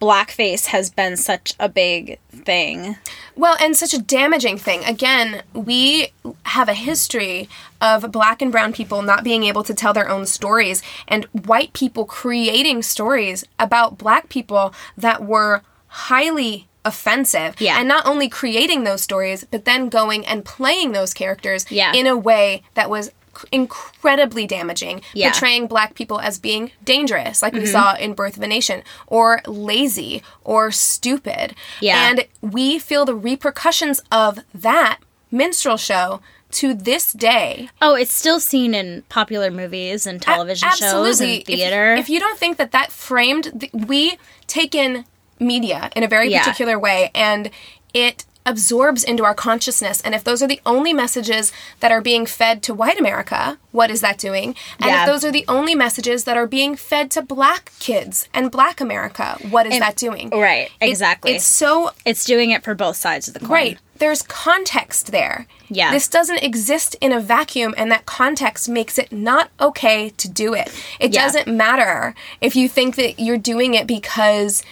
[0.00, 2.96] blackface has been such a big thing
[3.34, 4.84] Well, and such a damaging thing.
[4.84, 6.08] Again, we
[6.44, 7.48] have a history
[7.80, 11.72] of black and brown people not being able to tell their own stories and white
[11.72, 17.60] people creating stories about black people that were highly offensive.
[17.60, 17.78] Yeah.
[17.80, 21.92] And not only creating those stories, but then going and playing those characters Yeah.
[21.92, 23.10] in a way that was
[23.52, 25.30] incredibly damaging, Yeah.
[25.30, 27.72] portraying black people as being dangerous, like we mm-hmm.
[27.72, 31.54] saw in Birth of a Nation, or lazy, or stupid.
[31.80, 32.08] Yeah.
[32.10, 36.20] And we feel the repercussions of that minstrel show
[36.52, 37.68] to this day.
[37.82, 42.08] oh it's still seen in popular movies and television A- shows and If- theater If,
[42.08, 45.04] you don't think that that framed, the, we take in
[45.40, 46.44] media in a very Yeah.
[46.44, 47.50] particular way, and
[47.92, 50.00] it absorbs into our consciousness.
[50.00, 53.90] And if those are the only messages that are being fed to white America, what
[53.90, 54.54] is that doing?
[54.80, 55.02] And Yeah.
[55.02, 58.80] if those are the only messages that are being fed to black kids and black
[58.80, 60.30] America, what is that doing?
[60.30, 61.32] right, It- exactly.
[61.34, 63.78] it's so it's doing it for both sides of the coin Right.
[63.98, 65.46] There's context there.
[65.68, 65.90] Yeah.
[65.90, 70.52] This doesn't exist in a vacuum, and that context makes it not okay to do
[70.52, 70.70] it.
[71.00, 71.22] It Yeah.
[71.24, 74.62] doesn't matter if you think that you're doing it because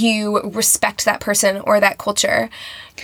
[0.00, 2.48] you respect that person or that culture.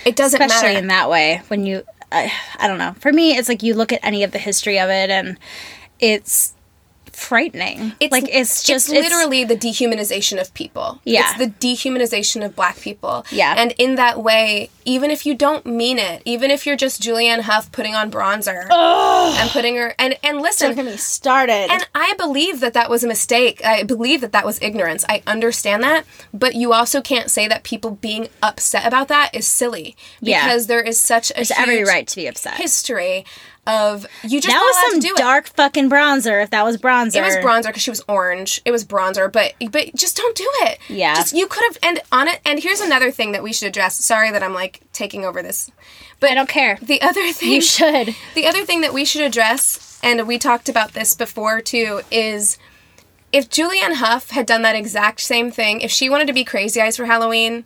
[0.05, 0.79] It doesn't especially matter.
[0.79, 3.91] in that way when you I, I don't know for me it's like you look
[3.93, 5.37] at any of the history of it and
[5.99, 6.53] it's
[7.19, 10.99] frightening It's like it's just it's- literally the dehumanization of people.
[11.03, 11.29] Yeah.
[11.29, 13.25] It's the dehumanization of black people.
[13.31, 13.55] Yeah.
[13.57, 17.41] And in that way, even if you don't mean it, even if you're just Julianne
[17.41, 21.87] Hough putting on bronzer and putting her and and listen, don't get me started And
[21.93, 23.63] I believe that that was a mistake.
[23.63, 25.05] I believe that that was ignorance.
[25.07, 26.05] I understand that.
[26.33, 29.95] But you also can't say that people being upset about that is silly.
[30.21, 30.45] Yeah.
[30.45, 32.55] Because there is such a every right to be upset.
[32.55, 33.25] history
[33.69, 36.41] of you just that was some dark fucking bronzer.
[36.43, 37.19] If that was bronzer, it.
[37.19, 38.61] It was bronzer because she was orange.
[38.65, 40.79] It was bronzer, but but just don't do it.
[40.89, 41.15] Yeah.
[41.15, 42.39] Just you could have and on it.
[42.45, 43.95] And here's another thing that we should address.
[44.03, 45.69] Sorry that I'm like taking over this,
[46.19, 46.77] but I don't care.
[46.81, 48.15] The other thing You should.
[48.35, 52.57] the other thing that we should address, and we talked about this before too, is
[53.31, 56.81] if Julianne Hough had done that exact same thing, if she wanted to be Crazy
[56.81, 57.65] Eyes for Halloween,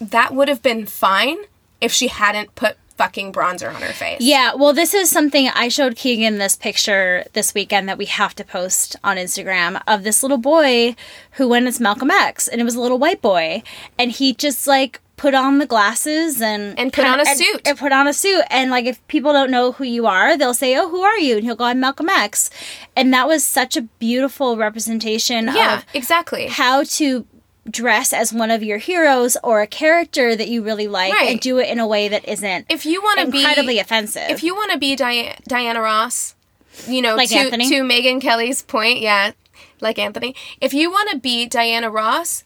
[0.00, 1.36] that would have been fine
[1.80, 4.18] if she hadn't put fucking bronzer on her face.
[4.20, 8.34] Yeah, well, this is something I showed Keegan this picture this weekend that we have
[8.36, 10.94] to post on Instagram of this little boy
[11.32, 13.62] who went as Malcolm X, and it was a little white boy,
[13.98, 17.60] and he just like put on the glasses and And put on a and- suit.
[17.66, 20.54] and put on a suit, and like if people don't know who you are, they'll
[20.54, 22.50] say, "Oh, who are you?" And he'll go, "I'm Malcolm X,"
[22.96, 26.46] and that was such a beautiful representation Yeah, of exactly.
[26.48, 27.26] how to
[27.70, 31.58] dress as one of your heroes or a character that you really like and do
[31.58, 34.28] it in a way that isn't If you want to be incredibly offensive.
[34.30, 36.34] if you want to be Dia- Diana Ross,
[36.88, 37.68] you know, Like to, Anthony?
[37.68, 39.32] to Megyn Kelly's point, yeah,
[39.80, 40.34] like Anthony.
[40.60, 42.42] If you want to be Diana Ross,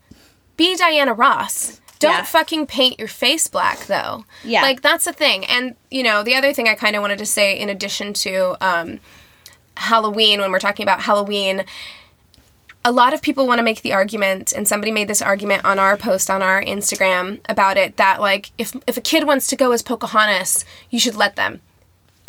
[0.56, 1.80] be Diana Ross.
[1.98, 2.22] Don't Yeah.
[2.24, 4.26] fucking paint your face black, though.
[4.44, 4.60] Yeah.
[4.60, 5.46] like that's the thing.
[5.46, 8.56] And you know, the other thing I kind of wanted to say, in addition to
[8.60, 9.00] um,
[9.78, 11.64] Halloween, when we're talking about Halloween.
[12.86, 15.80] A lot of people want to make the argument, and somebody made this argument on
[15.80, 19.56] our post on our Instagram about it that like if if a kid wants to
[19.56, 21.62] go as Pocahontas, you should let them.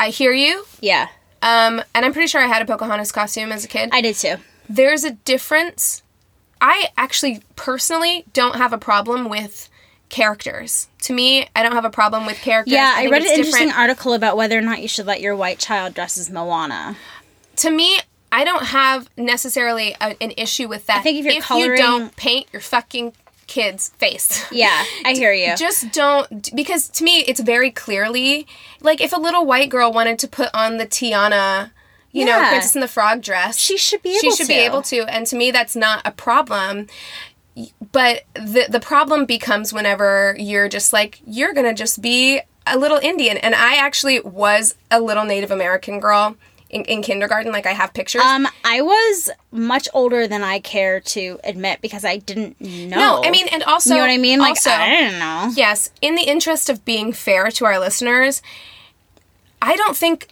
[0.00, 1.10] I hear you, yeah,
[1.42, 3.90] um, and I'm pretty sure I had a Pocahontas costume as a kid.
[3.92, 4.34] I did too.
[4.68, 6.02] There's a difference.
[6.60, 9.68] I actually personally don't have a problem with
[10.08, 10.88] characters.
[11.02, 12.72] To me, I don't have a problem with characters.
[12.72, 15.20] Yeah, I, think read an it's interesting article about whether or not you should let
[15.20, 16.96] your white child dress as Moana.
[17.56, 17.98] To me,
[18.30, 20.98] I don't have necessarily a, an issue with that.
[20.98, 23.14] I think if you're you coloring- don't paint your fucking
[23.46, 24.44] kid's face.
[24.52, 25.56] Yeah, I hear you.
[25.56, 28.46] just don't because to me it's very clearly
[28.82, 31.70] like if a little white girl wanted to put on the Tiana,
[32.12, 34.52] you know, Princess and the Frog dress, She should be she should to.
[34.52, 36.86] be able to, and to me that's not a problem.
[37.92, 42.98] But the the problem becomes whenever you're just like you're gonna just be a little
[42.98, 46.36] Indian, and I actually was a little Native American girl
[46.70, 47.52] in, in kindergarten.
[47.52, 48.22] Like I have pictures.
[48.22, 52.96] Um, I was much older than I care to admit because I didn't know.
[52.96, 54.38] no, I mean, and also, you know what I mean?
[54.38, 55.52] Like, also, I didn't know.
[55.54, 58.42] Yes, in the interest of being fair to our listeners,
[59.60, 60.28] I don't think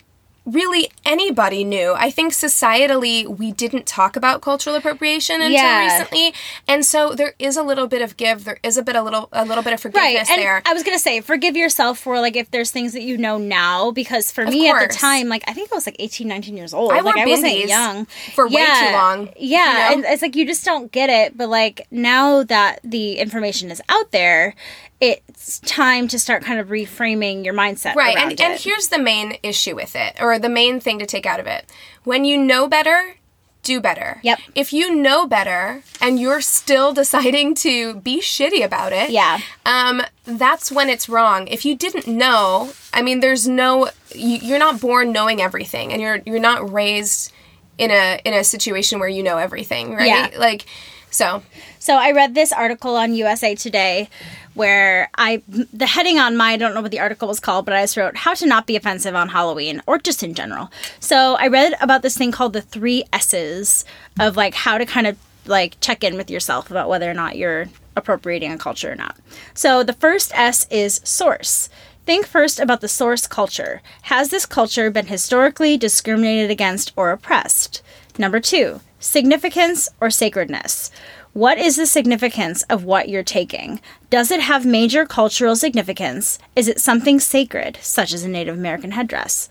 [0.47, 1.93] really anybody knew.
[1.97, 5.85] I think societally we didn't talk about cultural appropriation until Yeah.
[5.85, 6.33] recently,
[6.69, 8.45] and so there is a little bit of give.
[8.45, 10.63] There is a bit a little a little bit of forgiveness Right, and there.
[10.65, 13.91] I was gonna say, forgive yourself for like if there's things that you know now,
[13.91, 16.73] because for me at the time, like I think I was like 18, 19 years
[16.73, 16.93] old.
[16.93, 20.07] I like I wasn't young for way too long, Yeah, you know?
[20.07, 21.37] and it's like you just don't get it.
[21.37, 24.55] But like now that the information is out there,
[25.01, 25.21] it's
[25.65, 27.95] time to start kind of reframing your mindset.
[27.95, 31.27] Right, and, and here's the main issue with it, or the main thing to take
[31.27, 31.67] out of it.
[32.05, 33.17] When you know better,
[33.63, 34.21] do better.
[34.23, 34.39] Yep.
[34.55, 39.41] If you know better and you're still deciding to be shitty about it, Yeah.
[39.65, 41.49] um, that's when it's wrong.
[41.49, 46.01] If you didn't know, I mean, there's no, you, you're not born knowing everything, and
[46.01, 47.33] you're you're not raised
[47.79, 50.07] in a in a situation where you know everything, right?
[50.07, 50.31] Yeah.
[50.39, 50.67] Like,
[51.11, 51.43] so
[51.79, 54.09] So I read this article on USA Today
[54.57, 57.75] where I the heading on my I don't know what the article was called, but
[57.75, 60.71] I just wrote how to not be offensive on Halloween or just in general.
[60.99, 63.85] So I read about this thing called the three S's
[64.19, 67.37] of like how to kind of like check in with yourself about whether or not
[67.37, 69.17] you're appropriating a culture or not.
[69.53, 71.69] So the first S is source.
[72.07, 73.83] Think first about the source culture.
[74.03, 77.83] Has this culture been historically discriminated against or oppressed?
[78.17, 80.91] Number two, significance or sacredness.
[81.37, 83.83] What is the significance of what you're taking?
[84.09, 86.39] Does it have major cultural significance?
[86.57, 89.51] Is it something sacred, such as a Native American headdress?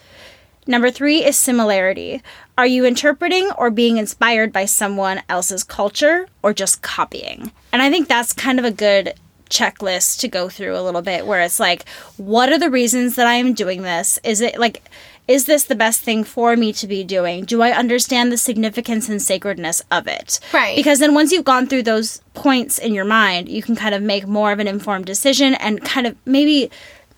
[0.66, 2.24] Number three is similarity.
[2.58, 7.52] Are you interpreting or being inspired by someone else's culture or just copying?
[7.72, 9.14] And I think that's kind of a good
[9.52, 13.28] checklist to go through a little bit where it's like, what are the reasons that
[13.28, 14.20] I am doing this?
[14.24, 14.82] Is it like,
[15.28, 17.46] is this the best thing for me to be doing?
[17.46, 20.40] Do I understand the significance and sacredness of it?
[20.54, 20.76] Right.
[20.76, 24.02] Because then once you've gone through those points in your mind, you can kind of
[24.04, 26.70] make more of an informed decision and kind of maybe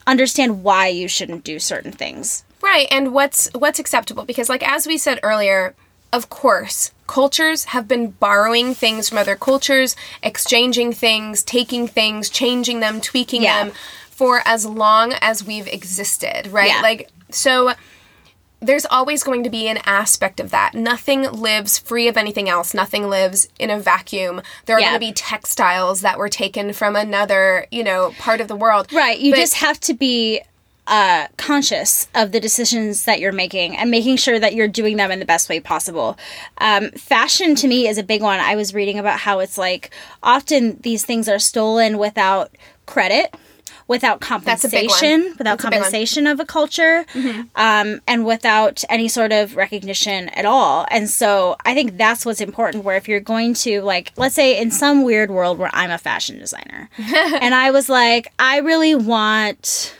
[0.05, 2.43] understand why you shouldn't do certain things.
[2.61, 5.75] Right, and what's what's acceptable because like as we said earlier,
[6.13, 12.79] of course, cultures have been borrowing things from other cultures, exchanging things, taking things, changing
[12.79, 13.65] them, tweaking Yeah.
[13.65, 13.73] them
[14.09, 16.69] for as long as we've existed, right?
[16.69, 16.81] Yeah.
[16.81, 17.73] Like so
[18.59, 20.73] there's always going to be an aspect of that.
[20.73, 22.73] Nothing lives free of anything else.
[22.73, 24.41] Nothing lives in a vacuum.
[24.65, 24.89] There are Yeah.
[24.89, 28.91] going to be textiles that were taken from another, you know, part of the world.
[28.91, 29.19] Right.
[29.19, 30.41] You But- just have to be
[30.89, 35.11] uh, conscious of the decisions that you're making and making sure that you're doing them
[35.11, 36.17] in the best way possible.
[36.59, 38.39] Um, fashion to me is a big one.
[38.39, 39.91] I was reading about how it's like
[40.23, 42.51] often these things are stolen without
[42.85, 43.35] credit.
[43.87, 47.05] Without compensation, without That's compensation of a culture,
[47.55, 50.85] um, and without any sort of recognition at all.
[50.91, 52.83] And so I think that's what's important.
[52.83, 55.97] Where if you're going to, like, let's say in some weird world where I'm a
[55.97, 59.95] fashion designer, and I was like, I really want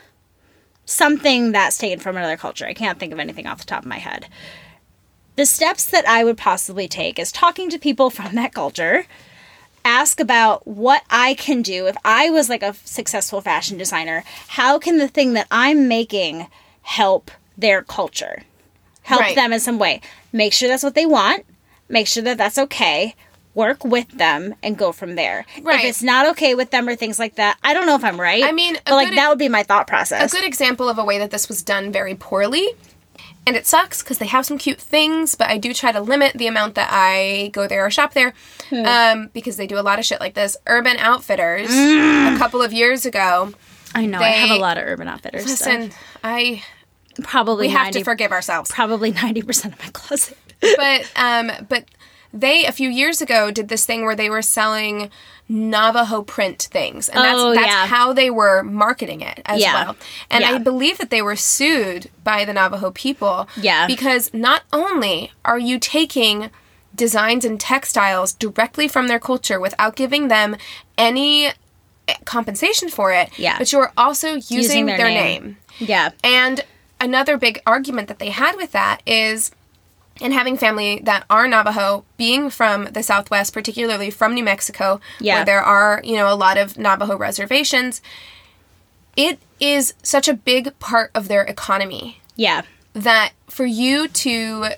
[0.88, 2.65] something that's taken from another culture.
[2.65, 4.27] I can't think of anything off the top of my head.
[5.35, 9.05] The steps that I would possibly take is talking to people from that culture,
[9.88, 14.23] ask about what I can do if I was like a successful fashion designer.
[14.49, 16.47] How can the thing that I'm making
[16.81, 18.43] help their culture?
[19.03, 19.35] Help Right.
[19.35, 20.01] them in some way.
[20.33, 21.45] Make sure that's what they want.
[21.88, 23.15] Make sure that that's okay.
[23.53, 25.45] Work with them and go from there.
[25.61, 25.79] Right.
[25.79, 28.19] If it's not okay with them or things like that, I don't know if I'm
[28.19, 28.43] right.
[28.43, 30.31] I mean, but like that would be my thought process.
[30.33, 32.67] a good example of a way that this was done very poorly.
[33.47, 36.33] And it sucks because they have some cute things, but I do try to limit
[36.35, 38.33] the amount that I go there or shop there
[38.69, 38.85] Hmm.
[38.85, 40.57] um, because they do a lot of shit like this.
[40.67, 43.53] Urban Outfitters, a couple of years ago.
[43.95, 44.19] I know.
[44.19, 45.91] I have a lot of Urban Outfitters Listen,
[46.23, 46.61] I.
[47.23, 48.69] Probably we have to forgive ourselves.
[48.69, 50.37] Probably ninety percent of my closet.
[50.59, 51.85] but um, but
[52.33, 55.09] they a few years ago did this thing where they were selling
[55.49, 57.87] Navajo print things, and that's Oh, that's yeah.
[57.87, 59.73] how they were marketing it as Yeah.
[59.73, 59.95] well.
[60.29, 63.47] And I believe that they were sued by the Navajo people.
[63.55, 63.87] Yeah.
[63.87, 66.49] because not only are you taking
[66.95, 70.57] designs and textiles directly from their culture without giving them
[70.97, 73.57] any eh, compensation for it, Yeah.
[73.57, 75.43] but you're also using, their their, name.
[75.43, 75.57] name.
[75.79, 76.09] Yeah.
[76.23, 76.63] And
[76.99, 79.51] another big argument that they had with that is
[80.20, 85.36] in having family that are Navajo, being from the Southwest, particularly from New Mexico, Yeah.
[85.38, 88.01] where there are, you know, a lot of Navajo reservations,
[89.15, 92.61] it is such a big part of their economy Yeah.
[92.93, 94.70] that for you to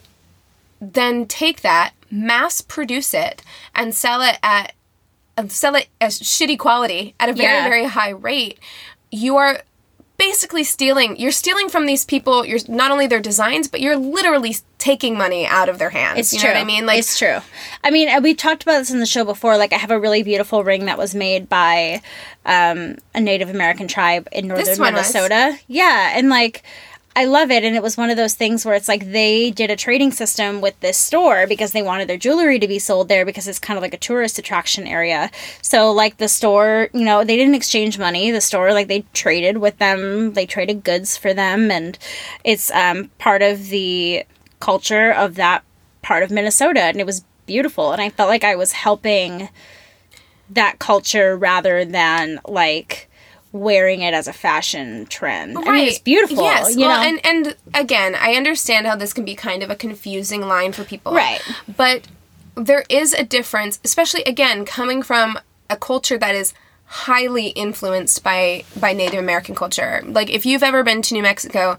[0.81, 3.41] then take that, mass produce it,
[3.75, 4.73] and sell it at
[5.37, 7.63] and sell it as shitty quality at a very Yeah.
[7.63, 8.59] very high rate,
[9.09, 9.61] you are
[10.19, 11.17] basically stealing.
[11.17, 12.45] You're stealing from these people.
[12.45, 16.19] You're not only their designs, but you're literally taking money out of their hands.
[16.19, 16.49] It's you true.
[16.49, 16.85] know what I mean?
[16.85, 17.39] Like it's true.
[17.83, 19.57] I mean, we talked about this in the show before.
[19.57, 22.01] Like, I have a really beautiful ring that was made by
[22.45, 25.13] um, a Native American tribe in northern one was.
[25.13, 25.57] Minnesota.
[25.67, 26.63] Yeah, and like.
[27.15, 29.71] I love it, and it was one of those things where it's like they did
[29.71, 33.25] a trading system with this store because they wanted their jewelry to be sold there
[33.25, 35.31] because it's kind of like a tourist attraction area.
[35.61, 38.31] So, like the store, you know, they didn't exchange money.
[38.31, 41.97] The store, like they traded with them, they traded goods for them, and
[42.43, 44.23] it's um, part of the
[44.59, 45.63] culture of that
[46.01, 47.91] part of Minnesota, and it was beautiful.
[47.91, 49.49] And I felt like I was helping
[50.51, 53.08] that culture rather than like
[53.51, 55.57] wearing it as a fashion trend.
[55.57, 56.43] I mean, it's beautiful.
[56.43, 56.75] Yes.
[56.75, 57.07] you well, know?
[57.07, 60.83] and and again, I understand how this can be kind of a confusing line for
[60.83, 61.13] people.
[61.13, 61.41] Right.
[61.75, 62.07] But
[62.55, 65.39] there is a difference, especially again coming from
[65.69, 66.53] a culture that is
[66.85, 70.03] highly influenced by by Native American culture.
[70.05, 71.77] Like if you've ever been to New Mexico,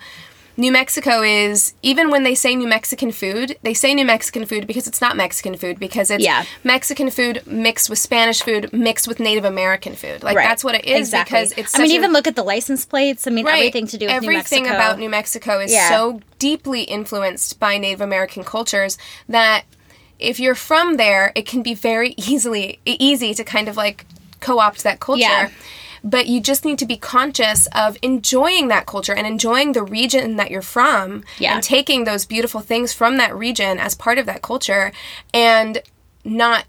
[0.60, 4.66] New Mexico is even when they say New Mexican food, they say New Mexican food
[4.66, 6.44] because it's not Mexican food because it's Yeah.
[6.62, 10.22] Mexican food mixed with Spanish food mixed with Native American food.
[10.22, 10.46] Like Right.
[10.46, 11.34] that's what it is exactly.
[11.38, 13.26] because it's I mean, a- even look at the license plates.
[13.26, 14.76] I mean, everything to do with everything New Mexico.
[14.76, 15.88] about New Mexico is Yeah.
[15.88, 18.98] so deeply influenced by Native American cultures
[19.30, 19.62] that
[20.18, 24.04] if you're from there, it can be very easily easy to kind of like
[24.40, 25.20] co-opt that culture.
[25.22, 25.48] Yeah.
[26.02, 30.36] But you just need to be conscious of enjoying that culture and enjoying the region
[30.36, 31.54] that you're from Yeah.
[31.54, 34.92] and taking those beautiful things from that region as part of that culture
[35.34, 35.82] and
[36.24, 36.64] not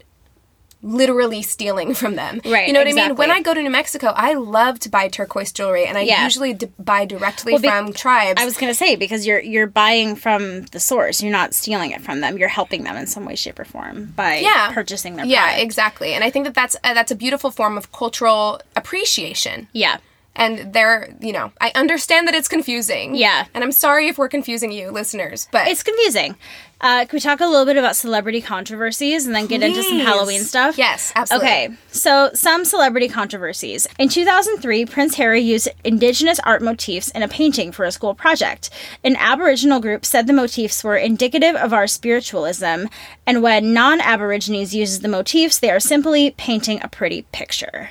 [0.82, 2.40] literally stealing from them.
[2.44, 3.16] Right, You know what I mean?
[3.16, 3.30] When.
[3.30, 6.24] I go to New Mexico, I love to buy turquoise jewelry and I Yeah.
[6.24, 8.40] usually d- buy directly Well, be- from tribes.
[8.42, 11.22] I was gonna say because you're you're buying from the source.
[11.22, 12.36] You're not stealing it from them.
[12.36, 14.70] You're helping them in some way, shape, or form by yeah.
[14.72, 15.62] purchasing their Yeah, product.
[15.62, 16.12] exactly.
[16.14, 19.68] And I think that that's uh, that's a beautiful form of cultural appreciation.
[19.72, 19.96] Yeah.
[20.34, 23.14] And there, you know, I understand that it's confusing.
[23.14, 23.46] Yeah.
[23.54, 26.36] And I'm sorry if we're confusing you, listeners, but It's confusing.
[26.82, 30.00] Uh, can we talk a little bit about celebrity controversies and then get into some
[30.00, 30.76] Halloween stuff?
[30.76, 31.48] Yes, absolutely.
[31.48, 33.86] Okay, so some celebrity controversies.
[34.00, 38.68] In 2003, Prince Harry used indigenous art motifs in a painting for a school project.
[39.04, 42.86] An Aboriginal group said the motifs were indicative of our spiritualism,
[43.28, 47.90] and when non Aborigines uses the motifs, they are simply painting a pretty picture.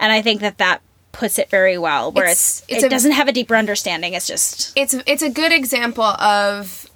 [0.00, 0.82] And I think that that
[1.12, 4.14] puts it very well, where It's- it's, it's it a- doesn't have a deeper understanding.
[4.14, 6.88] It's just it's it's a good example of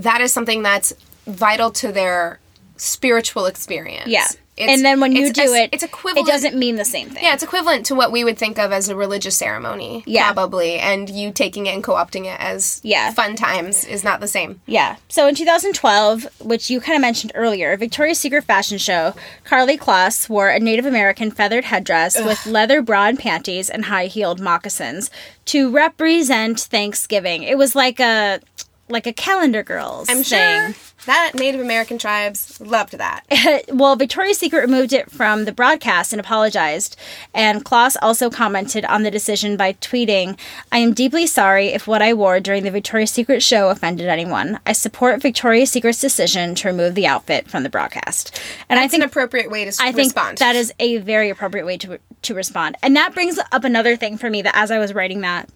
[0.00, 0.92] that is something that's
[1.26, 2.38] vital to their
[2.76, 4.08] spiritual experience.
[4.08, 4.26] yeah.
[4.56, 6.28] It's- and then when you do it, it's equivalent.
[6.28, 7.24] It doesn't mean the same thing.
[7.24, 10.04] Yeah, it's equivalent to what we would think of as a religious ceremony.
[10.06, 10.32] Yeah.
[10.32, 10.78] Probably.
[10.78, 13.10] And you taking it and co opting it as Yeah.
[13.12, 14.60] fun times is not the same.
[14.66, 14.96] Yeah.
[15.08, 20.28] So in 2012, which you kind of mentioned earlier, Victoria's Secret fashion show, Karlie Kloss
[20.28, 25.10] wore a Native American feathered headdress with leather broad panties and high heeled moccasins
[25.46, 27.42] to represent Thanksgiving.
[27.42, 28.40] It was like a
[28.88, 30.72] like a calendar girls I'm thing.
[30.72, 30.74] sure
[31.06, 33.22] that Native American tribes loved that.
[33.72, 36.96] well, Victoria's Secret removed it from the broadcast and apologized.
[37.34, 40.38] And Kloss also commented on the decision by tweeting,
[40.72, 44.60] I am deeply sorry if what I wore during the Victoria's Secret show offended anyone.
[44.66, 48.38] I support Victoria's Secret's decision to remove the outfit from the broadcast.
[48.68, 50.38] And I It's an think appropriate way to I think respond.
[50.38, 52.76] that is a very appropriate way to to respond.
[52.82, 55.48] And that brings up another thing for me that as I was writing that,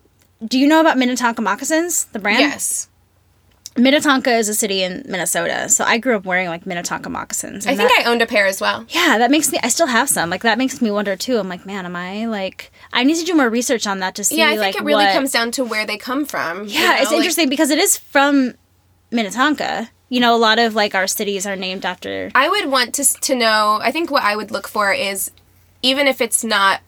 [0.44, 2.40] do you know about Minnetonka moccasins, the brand?
[2.40, 2.87] yes.
[3.78, 7.66] Minnetonka is a city in Minnesota, so I grew up wearing like Minnetonka moccasins.
[7.66, 8.84] I think that- I owned a pair as well.
[8.90, 9.58] yeah, that makes me.
[9.62, 10.28] I still have some.
[10.30, 11.38] Like that makes me wonder too.
[11.38, 12.70] I'm like, man, am I like?
[12.92, 14.38] I need to do more research on that to see.
[14.38, 16.64] Yeah, I think like, it really what- comes down to where they come from.
[16.64, 18.54] you Yeah, know, it's like- interesting because it is from
[19.10, 19.90] Minnetonka.
[20.10, 22.30] You know, a lot of like our cities are named after.
[22.34, 23.78] I would want to to know.
[23.82, 25.30] I think what I would look for is,
[25.82, 26.80] even if it's not,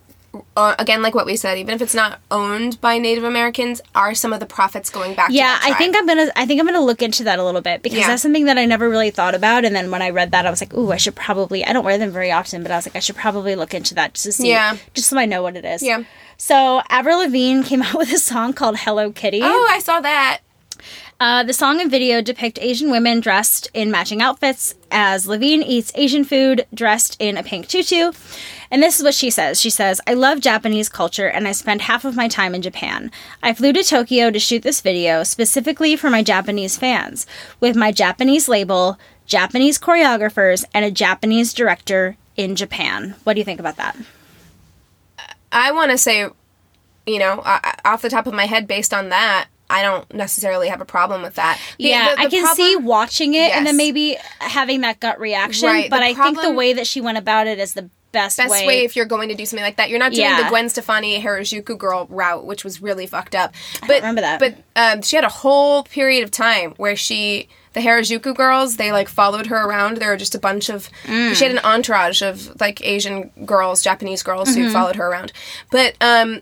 [0.55, 4.13] uh, again, like what we said, even if it's not owned by Native Americans, are
[4.15, 5.29] some of the profits going back?
[5.31, 5.95] Yeah, I think?
[5.97, 6.27] I'm gonna.
[6.35, 8.07] I think I'm gonna look into that a little bit because Yeah.
[8.07, 9.65] that's something that I never really thought about.
[9.65, 11.65] And then when I read that, I was like, ooh, I should probably.
[11.65, 13.93] I don't wear them very often, but I was like, I should probably look into
[13.95, 14.49] that just to see.
[14.49, 14.77] Yeah.
[14.93, 15.83] Just so I know what it is.
[15.83, 16.03] Yeah.
[16.37, 20.39] So Avril Lavigne came out with a song called "Hello Kitty." Oh, I saw that.
[21.19, 25.91] Uh, the song and video depict Asian women dressed in matching outfits as Lavigne eats
[25.93, 28.11] Asian food dressed in a pink tutu.
[28.71, 29.59] And this is what she says.
[29.59, 33.11] She says, I love Japanese culture and I spend half of my time in Japan.
[33.43, 37.27] I flew to Tokyo to shoot this video specifically for my Japanese fans
[37.59, 43.15] with my Japanese label, Japanese choreographers, and a Japanese director in Japan.
[43.25, 43.97] What do you think about that?
[45.51, 46.27] I want to say,
[47.05, 47.41] you know,
[47.83, 51.21] off the top of my head, based on that, I don't necessarily have a problem
[51.21, 51.59] with that.
[51.77, 54.99] The- yeah, the- the I can problem- see watching it and then maybe having that
[55.01, 55.67] gut reaction.
[55.67, 58.51] Right, But I think the way that she went about it is the best, best
[58.51, 58.65] way.
[58.67, 58.83] way.
[58.83, 59.89] if you're going to do something like that.
[59.89, 60.43] You're not doing Yeah.
[60.43, 63.53] the Gwen Stefani Harajuku girl route, which was really fucked up.
[63.81, 64.39] But remember that.
[64.39, 68.91] But um, she had a whole period of time where she, the Harajuku girls, they
[68.91, 69.97] like followed her around.
[69.97, 70.89] There were just a bunch of.
[71.05, 71.35] Mm.
[71.35, 74.61] She had an entourage of like Asian girls, Japanese girls Mm-hmm.
[74.63, 75.31] who followed her around.
[75.71, 76.41] But um,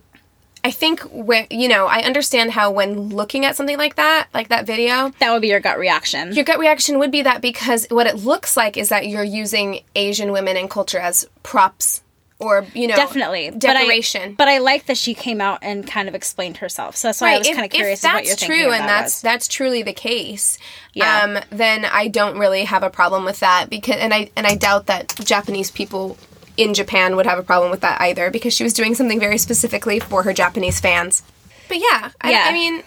[0.63, 4.49] I think when you know, I understand how when looking at something like that, like
[4.49, 6.33] that video, that would be your gut reaction.
[6.33, 9.81] your gut reaction would be that because what it looks like is that you're using
[9.95, 12.01] Asian women and culture as props
[12.39, 14.35] or you know Definitely decoration.
[14.35, 16.95] But I, but I like that she came out and kind of explained herself.
[16.95, 18.63] So that's why I was kind of curious if that's what you're thinking.
[18.63, 20.57] true and that that's that's truly the case,
[20.93, 21.21] Yeah.
[21.23, 24.55] um, then I don't really have a problem with that because and I and I
[24.55, 26.17] doubt that Japanese people
[26.59, 29.37] in Japan would have a problem with that either because she was doing something very
[29.37, 31.23] specifically for her Japanese fans.
[31.69, 32.45] But yeah, I, Yeah.
[32.47, 32.83] I mean,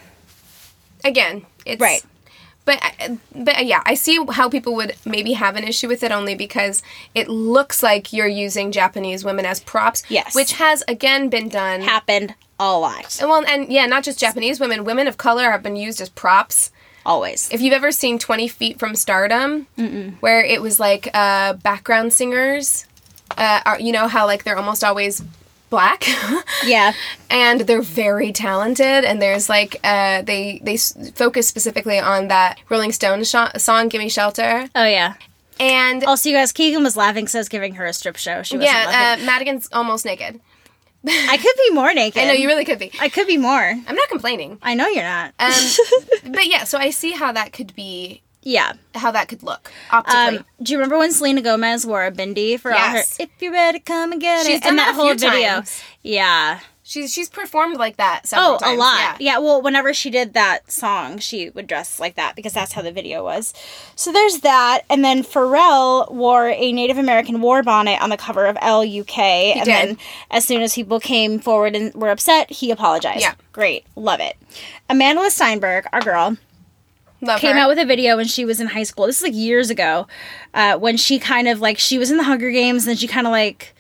[1.05, 2.05] again, it's Right.
[2.65, 2.81] But
[3.35, 6.37] but uh, yeah, I see how people would maybe have an issue with it only
[6.37, 6.83] because
[7.15, 10.05] it looks like you're using Japanese women as props.
[10.09, 10.35] Yes.
[10.35, 11.81] which has again been done.
[11.81, 13.19] happened a lot.
[13.21, 14.85] well, and yeah, not just Japanese women.
[14.85, 16.71] Women of color have been used as props.
[17.05, 17.51] Always.
[17.51, 19.67] If you've ever seen Twenty Feet from Stardom,
[20.21, 22.87] where it was like uh, background singers,
[23.37, 25.23] uh, are, you know how like they're almost always
[25.71, 26.05] black.
[26.67, 26.93] yeah.
[27.31, 32.59] and they're very talented and there's like uh they they s- focus specifically on that
[32.69, 35.15] rolling stone sh- song gimme shelter Oh yeah.
[35.59, 38.43] and Also, you guys, Keegan was laughing, says giving her a strip show.
[38.43, 39.23] She wasn't yeah laughing.
[39.25, 40.41] uh, madigan's almost naked
[41.05, 42.23] I could be more naked.
[42.23, 43.59] i know you really could be I could be more.
[43.89, 45.33] i'm not complaining I know you're not.
[45.41, 45.53] um
[46.33, 48.73] but yeah so i see how that could be yeah.
[48.95, 52.59] how that could look optically Um, do you remember when Selena Gomez wore a bindi
[52.59, 53.03] for all her?
[53.19, 54.63] If you're ready, come and get She's it.
[54.63, 55.31] done and that that whole video.
[55.57, 55.83] times.
[56.03, 56.61] Yeah.
[56.85, 58.99] she's she's performed like that several Oh, times, a lot.
[58.99, 59.17] yeah.
[59.21, 59.39] Yeah.
[59.39, 62.91] Well, whenever she did that song, she would dress like that because that's how the
[62.91, 63.55] video was.
[63.95, 68.47] So there's that, and then Pharrell wore a Native American war bonnet on the cover
[68.47, 69.67] of ELLE UK, and did.
[69.69, 69.99] then
[70.33, 73.21] as soon as people came forward and were upset, he apologized.
[73.21, 73.35] Yeah.
[73.53, 74.37] Great, love it.
[74.91, 76.37] Amandla Stenberg, our girl,
[77.23, 77.63] Love came her.
[77.63, 79.07] out with a video when she was in high school.
[79.07, 80.09] This is like years ago,
[80.55, 83.27] uh, when she kind of like she was in the Hunger Games, and she kind
[83.27, 83.75] of like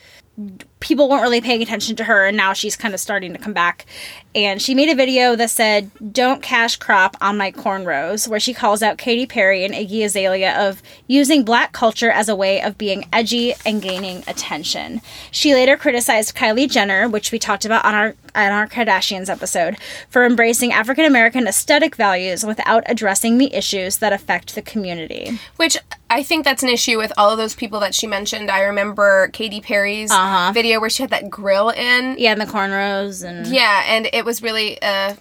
[0.82, 3.52] people weren't really paying attention to her, and now she's kind of starting to come
[3.52, 3.86] back.
[4.34, 8.52] And she made a video that said, "Don't cash crop on my cornrows," where she
[8.52, 12.76] calls out Katy Perry and Iggy Azalea of using black culture as a way of
[12.76, 15.00] being edgy and gaining attention.
[15.30, 19.76] She later criticized Kylie Jenner, which we talked about on our on our Kardashians episode,
[20.08, 25.38] for embracing African American aesthetic values without addressing the issues that affect the community.
[25.56, 25.76] Which
[26.08, 28.50] I think that's an issue with all of those people that she mentioned.
[28.50, 30.52] I remember Katy Perry's uh-huh.
[30.52, 32.16] video where she had that grill in.
[32.18, 34.80] Yeah, and the cornrows and Yeah, and it was really.
[34.82, 35.14] Uh,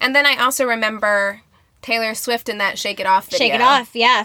[0.00, 1.40] and then I also remember
[1.82, 3.90] Taylor Swift in that "Shake It Off" video, shake it off.
[3.94, 4.24] Yeah,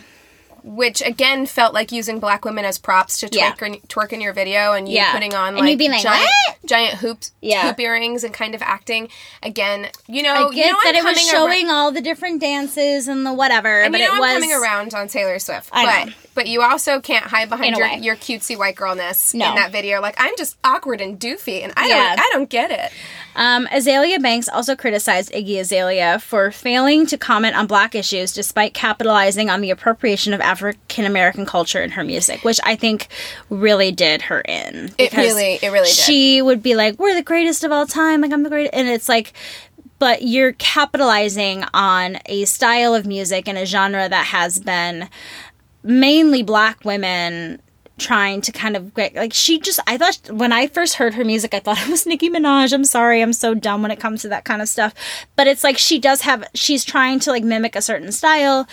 [0.63, 3.65] which again felt like using black women as props to twerk, Yeah.
[3.65, 5.13] in, twerk in your video, and you Yeah.
[5.13, 7.61] putting on And like, you being like, giant, "What?" giant hoops, Yeah.
[7.67, 9.09] hoop earrings, and kind of acting.
[9.41, 13.07] Again, you know, I you get know that it was showing all the different dances
[13.07, 15.69] and the whatever, and but you know it I'm was coming around on Taylor Swift,
[15.71, 16.13] I but know.
[16.39, 17.99] But you also can't hide behind your, way.
[18.01, 19.49] your cutesy white girlness No.
[19.49, 19.99] in that video.
[19.99, 22.15] Like I'm just awkward and doofy, and I Yeah.
[22.15, 22.91] don't I don't get it.
[23.35, 28.73] Um, Azealia Banks also criticized Iggy Azalea for failing to comment on black issues despite
[28.73, 33.09] capitalizing on the appropriation of African American culture in her music, which I think
[33.49, 34.93] really did her in.
[34.97, 35.93] It really- it really did.
[35.95, 38.87] She would be like, "We're the greatest of all time," like I'm the greatest, and
[38.87, 39.33] it's like.
[39.99, 45.09] But you're capitalizing on a style of music and a genre that has been
[45.83, 47.61] mainly black women
[47.97, 51.25] trying to kind of get like she just I thought when I first heard her
[51.25, 52.71] music I thought it was Nicki Minaj.
[52.71, 54.93] I'm sorry, I'm so dumb when it comes to that kind of stuff.
[55.35, 58.67] But it's like she does have she's trying to like mimic a certain style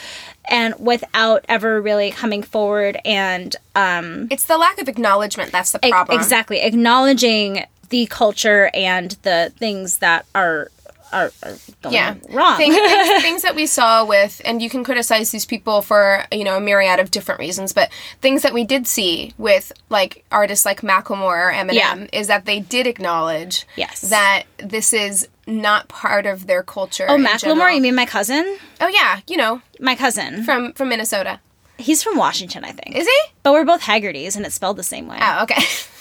[0.49, 5.85] and without ever really coming forward and um It's the lack of acknowledgement that's the
[5.85, 6.17] e- problem.
[6.17, 10.71] exactly acknowledging the culture and the things that are
[11.13, 12.57] are, uh, are going yeah wrong.
[12.57, 16.43] Thing- things, things that we saw with and you can criticize these people for you
[16.45, 17.91] know a myriad of different reasons but
[18.21, 22.07] things that we did see with like artists like macklemore or eminem Yeah.
[22.13, 24.01] is that they did acknowledge Yes.
[24.03, 27.71] that this is not part of their culture oh, Macklemore, general.
[27.71, 28.59] you mean my cousin?
[28.81, 30.43] oh yeah you know My cousin.
[30.45, 31.41] from from minnesota
[31.79, 32.97] He's from Washington, I think.
[32.97, 35.19] is he But we're both Haggertys, and it's spelled the same way.
[35.21, 35.63] oh okay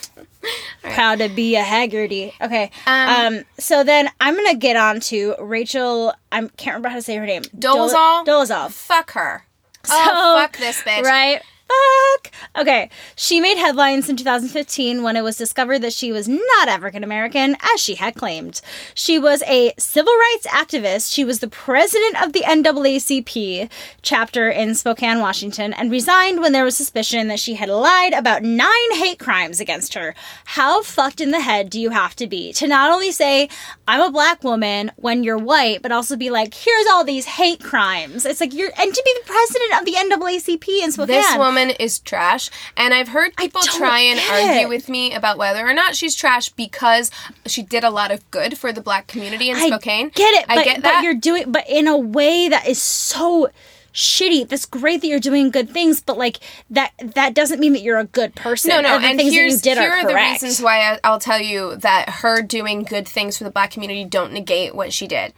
[0.84, 2.34] Proud to be a Haggerty.
[2.42, 2.72] Okay.
[2.88, 6.14] Um, So then I'm gonna get on to Rachel.
[6.32, 7.44] I can't remember how to say her name.
[7.58, 8.26] Dolezal?
[8.26, 8.72] Dol- Dolezal.
[8.72, 9.46] fuck her
[9.84, 11.42] So, oh fuck this bitch Right.
[11.68, 12.32] Fuck?
[12.58, 17.04] Okay, she made headlines in 2015 when it was discovered that she was not African
[17.04, 18.62] American, as she had claimed.
[18.94, 21.14] She was a civil rights activist.
[21.14, 23.70] She was the president of the NAACP
[24.02, 28.44] chapter in Spokane, Washington, and resigned when there was suspicion that she had lied about
[28.44, 30.16] nine hate crimes against her.
[30.46, 33.50] How fucked in the head do you have to be to not only say,
[33.88, 37.64] I'm a black woman when you're white, but also be like, here's all these hate
[37.64, 38.26] crimes?
[38.26, 41.16] It's like you're, and to be the president of the NAACP in Spokane.
[41.16, 45.68] This woman is trash, and I've heard people try and argue with me about whether
[45.68, 47.12] or not she's trash because
[47.46, 50.08] she did a lot of good for the black community in Spokane.
[50.08, 51.04] I get it, I but, get but that.
[51.04, 53.50] you're doing, but in a way that is so
[53.96, 54.48] shitty.
[54.48, 56.40] That's great that you're doing good things, but like
[56.70, 58.70] that that doesn't mean that you're a good person.
[58.70, 62.10] no, no, and here's here are are the reasons why I, I'll tell you that
[62.22, 65.34] her doing good things for the black community don't negate what she did.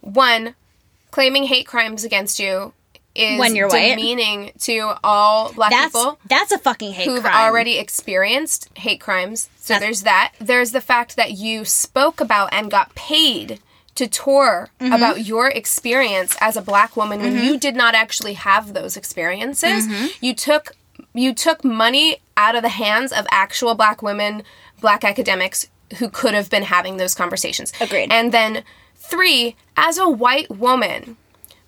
[0.00, 0.54] One,
[1.10, 2.72] claiming hate crimes against you
[3.16, 3.96] is When you're white.
[3.96, 6.18] demeaning to all black That's people.
[6.28, 7.34] that's a fucking hate who've crime.
[7.34, 9.48] already experienced hate crimes.
[9.58, 10.32] So there's that.
[10.40, 13.60] There's the fact that you spoke about and got paid
[13.96, 14.92] to tour Mm-hmm.
[14.92, 19.86] about your experience as a black woman when you did not actually have those experiences.
[19.88, 20.06] Mm-hmm.
[20.20, 20.72] You took
[21.14, 24.42] you took money out of the hands of actual black women,
[24.82, 27.72] black academics who could have been having those conversations.
[27.80, 28.12] Agreed.
[28.12, 28.64] And then
[28.96, 31.16] three, as a white woman,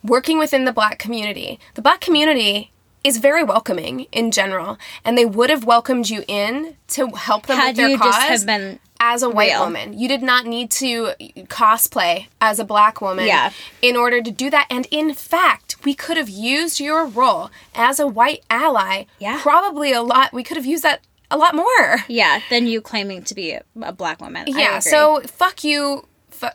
[0.02, 2.70] working within the black community, the black community
[3.04, 7.56] is very welcoming in general, and they would have welcomed you in to help them
[7.56, 8.14] Had with their you cause.
[8.14, 9.64] just have been as a white real.
[9.64, 11.12] woman, you did not need to
[11.46, 13.52] cosplay as a black woman Yeah.
[13.80, 14.66] in order to do that.
[14.68, 19.04] And in fact, we could have used your role as a white ally.
[19.20, 19.38] Yeah.
[19.40, 20.32] probably a lot.
[20.32, 22.04] We could have used that a lot more.
[22.08, 24.44] yeah, than you claiming to be a, a black woman.
[24.48, 24.80] Yeah.
[24.80, 26.06] So fuck you.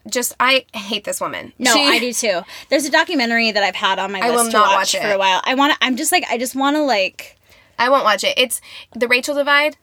[0.10, 1.54] Just I hate this woman.
[1.60, 2.42] No, She- I do too.
[2.70, 5.12] There's a documentary that I've had on my I list will to watch, watch for
[5.12, 5.42] a while.
[5.44, 5.80] I want to.
[5.86, 7.38] I'm just like I just want to like.
[7.80, 8.34] I won't watch it.
[8.38, 8.62] It's
[8.96, 9.78] the Rachel Divide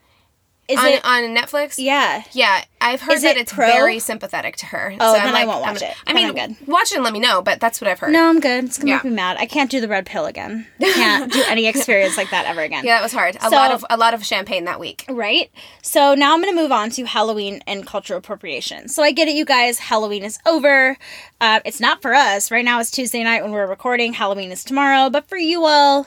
[0.70, 1.04] Is on, it?
[1.04, 1.74] on Netflix.
[1.78, 2.22] yeah.
[2.32, 3.66] Yeah, I've heard Is that it it's pro?
[3.66, 4.94] very sympathetic to her.
[5.00, 5.94] Oh, I'm then I won't I'm- watch it.
[6.06, 6.68] I Then mean, I'm good.
[6.68, 7.42] watch it and let me know.
[7.42, 8.12] But that's what I've heard.
[8.12, 8.64] No, I'm good.
[8.64, 8.96] It's gonna Yeah.
[8.96, 9.36] make me mad.
[9.38, 10.66] I can't do the red pill again.
[10.80, 12.84] I can't do any experience like that ever again.
[12.84, 13.36] Yeah, that was hard.
[13.36, 15.04] A So- lot of a lot of champagne that week.
[15.08, 15.50] Right?
[15.82, 18.88] So now I'm going to move on to Halloween and cultural appropriation.
[18.88, 19.78] So I get it, you guys.
[19.78, 20.96] Halloween is over.
[21.40, 22.50] Uh, it's not for us.
[22.50, 24.12] Right now it's Tuesday night when we're recording.
[24.12, 25.10] Halloween is tomorrow.
[25.10, 26.06] But for you all,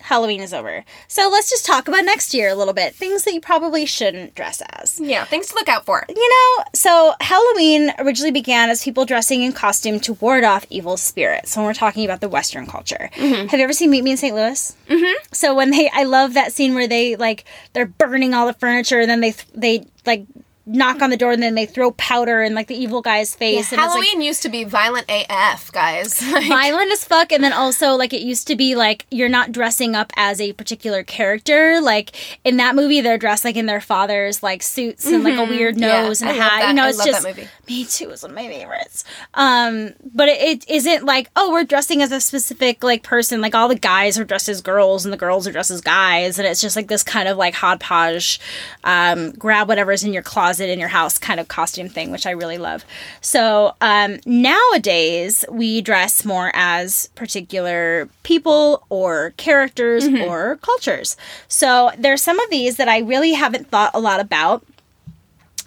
[0.00, 0.84] Halloween is over.
[1.08, 2.94] So let's just talk about next year a little bit.
[2.94, 4.98] Things that you probably shouldn't dress as.
[5.00, 6.04] Yeah, things to look out for.
[6.08, 10.96] You know, so Halloween originally began as people dressing in costume to ward off evil
[10.96, 11.56] spirits.
[11.56, 14.34] When we're talking about the Western culture, have you ever seen Meet Me in St.
[14.34, 14.76] Louis?
[14.88, 15.24] Mm-hmm.
[15.32, 19.00] So when they, I love that scene where they like they're burning all the furniture,
[19.00, 20.24] and then they they like
[20.72, 23.72] knock on the door, and then they throw powder in like the evil guy's face.
[23.72, 26.20] and it's, like, Halloween used to be violent AF, guys.
[26.30, 29.52] Like, violent as fuck and then also like it used to be like you're not
[29.52, 32.12] dressing up as a particular character like
[32.44, 35.74] in that movie they're dressed like in their father's like suits and like a weird
[35.74, 35.82] Mm-hmm.
[35.84, 37.48] Yeah, nose and I a hat you know I it's just movie.
[37.68, 39.04] me too is one of my favorites
[39.34, 43.54] um but it, it isn't like oh we're dressing as a specific like person like
[43.54, 46.46] all the guys are dressed as girls and the girls are dressed as guys and
[46.46, 48.40] it's just like this kind of like hodgepodge
[48.84, 52.30] um grab whatever's in your closet in your house kind of costume thing which i
[52.30, 52.84] really love
[53.20, 61.16] so um nowadays we dress more as particular people or characters or cultures
[61.48, 64.64] so there's some of these that i really haven't thought a lot about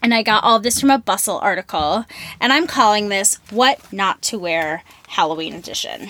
[0.03, 2.03] and I got all this from a Bustle article,
[2.41, 6.09] and I'm calling this What Not to Wear Halloween Edition.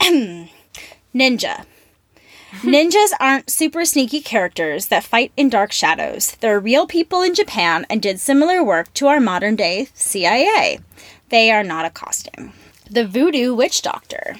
[1.14, 1.66] Ninja.
[2.62, 6.36] Ninjas aren't super sneaky characters that fight in dark shadows.
[6.40, 10.78] They're real people in Japan and did similar work to our modern day CIA.
[11.30, 12.52] They are not a costume.
[12.90, 14.36] The Voodoo Witch Doctor.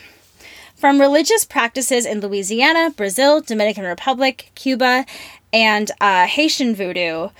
[0.74, 5.06] From religious practices in Louisiana, Brazil, Dominican Republic, Cuba,
[5.52, 7.30] and uh, Haitian voodoo,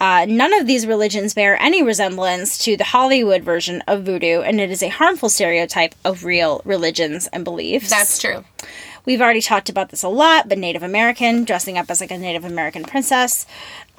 [0.00, 4.60] uh, none of these religions bear any resemblance to the Hollywood version of voodoo, and
[4.60, 7.90] it is a harmful stereotype of real religions and beliefs.
[7.90, 8.44] that's true.
[9.04, 12.18] We've already talked about this a lot, but Native American, dressing up as like a
[12.18, 13.46] Native American princess.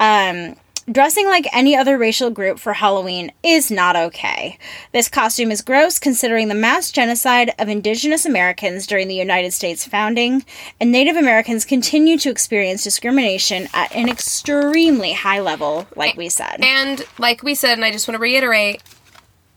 [0.00, 0.56] Um,
[0.90, 4.58] dressing like any other racial group for Halloween is not okay.
[4.92, 9.84] This costume is gross considering the mass genocide of indigenous Americans during the United States
[9.84, 10.44] founding,
[10.80, 16.60] and Native Americans continue to experience discrimination at an extremely high level, like we said.
[16.60, 18.82] And like we said, and I just want to reiterate,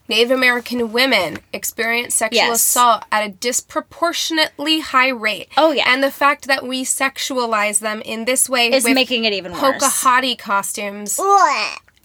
[0.09, 2.55] Native American women experience sexual Yes.
[2.57, 5.49] assault at a disproportionately high rate.
[5.55, 5.83] Oh, yeah.
[5.87, 9.61] And the fact that we sexualize them in this way is making it even worse.
[9.61, 11.19] Pocahontas costumes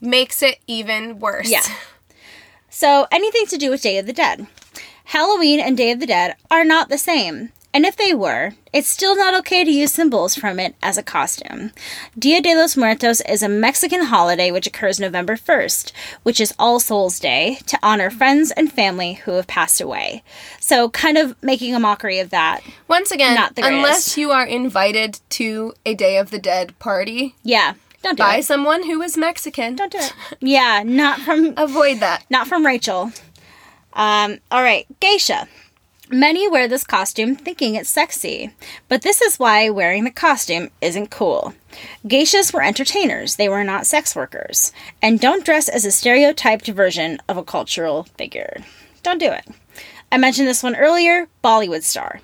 [0.00, 1.48] makes it even worse.
[1.50, 1.62] Yeah.
[2.68, 4.46] So, anything to do with Day of the Dead.
[5.05, 7.52] Halloween and Day of the Dead are not the same.
[7.75, 11.03] And if they were, it's still not okay to use symbols from it as a
[11.03, 11.72] costume.
[12.16, 15.91] Dia de los Muertos is a Mexican holiday which occurs November 1st,
[16.22, 20.22] which is All Souls Day, to honor friends and family who have passed away.
[20.61, 22.61] So, kind of making a mockery of that.
[22.87, 27.35] Once again, Not the unless you are invited to a Day of the Dead party
[27.43, 28.45] Yeah, don't do by it.
[28.45, 30.14] someone who is Mexican, Don't do it.
[30.41, 32.25] Yeah, not from avoid that.
[32.31, 33.11] not from Rachel.
[33.95, 35.49] Um, all right, geisha.
[36.15, 38.55] Many wear this costume thinking it's sexy,
[38.89, 41.55] but this is why wearing the costume isn't cool.
[42.07, 44.71] Geishas were entertainers, they were not sex workers.
[45.03, 48.59] And don't dress as a stereotyped version of a cultural figure.
[49.03, 49.45] Don't do it.
[50.12, 52.21] I mentioned this one earlier Bollywood star.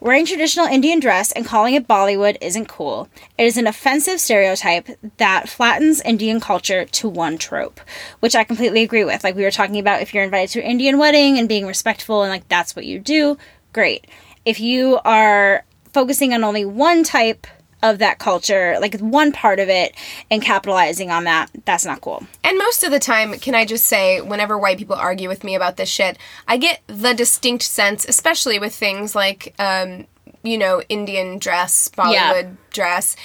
[0.00, 3.08] Wearing traditional Indian dress and calling it Bollywood isn't cool.
[3.38, 7.80] It is an offensive stereotype that flattens Indian culture to one trope,
[8.20, 9.24] which I completely agree with.
[9.24, 12.22] Like we were talking about, if you're invited to an Indian wedding and being respectful
[12.22, 13.38] and like that's what you do,
[13.72, 14.06] great.
[14.44, 17.46] If you are focusing on only one type
[17.84, 19.94] of that culture, like one part of it,
[20.30, 22.26] and capitalizing on that, that's not cool.
[22.42, 25.54] And most of the time, can I just say, whenever white people argue with me
[25.54, 26.18] about this shit,
[26.48, 30.06] I get the distinct sense, especially with things like, um,
[30.42, 33.16] you know, Indian dress, Bollywood dress,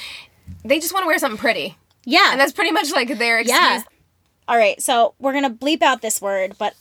[0.65, 1.77] they just want to wear something pretty.
[2.03, 2.31] Yeah.
[2.31, 3.57] And that's pretty much like their excuse.
[3.57, 3.81] Yeah.
[4.49, 6.73] All right, so we're going to bleep out this word, but.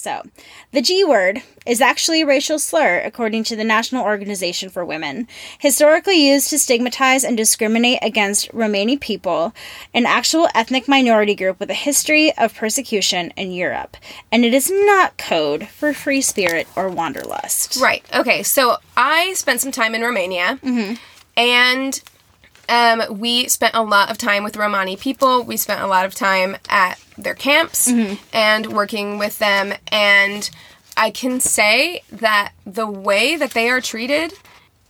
[0.00, 0.22] So,
[0.70, 5.26] the G word is actually a racial slur, according to the National Organization for Women.
[5.58, 9.52] Historically used to stigmatize and discriminate against Romani people,
[9.92, 13.96] an actual ethnic minority group with a history of persecution in Europe.
[14.30, 17.80] And it is not code for free spirit or wanderlust.
[17.80, 18.04] Right.
[18.14, 18.44] Okay.
[18.44, 20.94] So I spent some time in Romania, mm-hmm.
[21.36, 22.00] and
[22.68, 25.42] um, we spent a lot of time with Romani people.
[25.42, 27.90] We spent a lot of time at their camps
[28.32, 29.72] and working with them.
[29.90, 30.48] And
[30.96, 34.32] I can say that the way that they are treated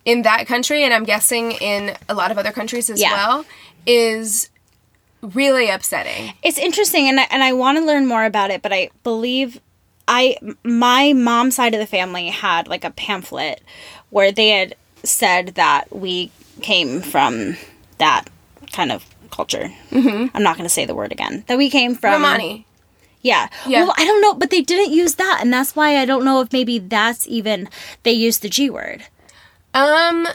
[0.04, 3.12] in that country, and I'm guessing in a lot of other countries as Yeah.
[3.12, 3.44] well,
[3.86, 4.48] is
[5.20, 6.32] really upsetting.
[6.42, 8.62] It's interesting, and I, and I want to learn more about it.
[8.62, 9.60] But I believe
[10.06, 13.60] I my mom's side of the family had like a pamphlet
[14.10, 16.30] where they had said that we
[16.62, 17.56] came from
[17.98, 18.24] that
[18.72, 19.70] kind of culture.
[19.90, 20.36] Mm-hmm.
[20.36, 21.44] I'm not going to say the word again.
[21.46, 22.66] That we came from Romani.
[23.22, 23.48] Yeah.
[23.66, 23.84] Yeah.
[23.84, 26.40] Well, I don't know, but they didn't use that, and that's why I don't know
[26.40, 27.68] if maybe that's even
[28.04, 29.04] they used the G word.
[29.74, 30.28] Um,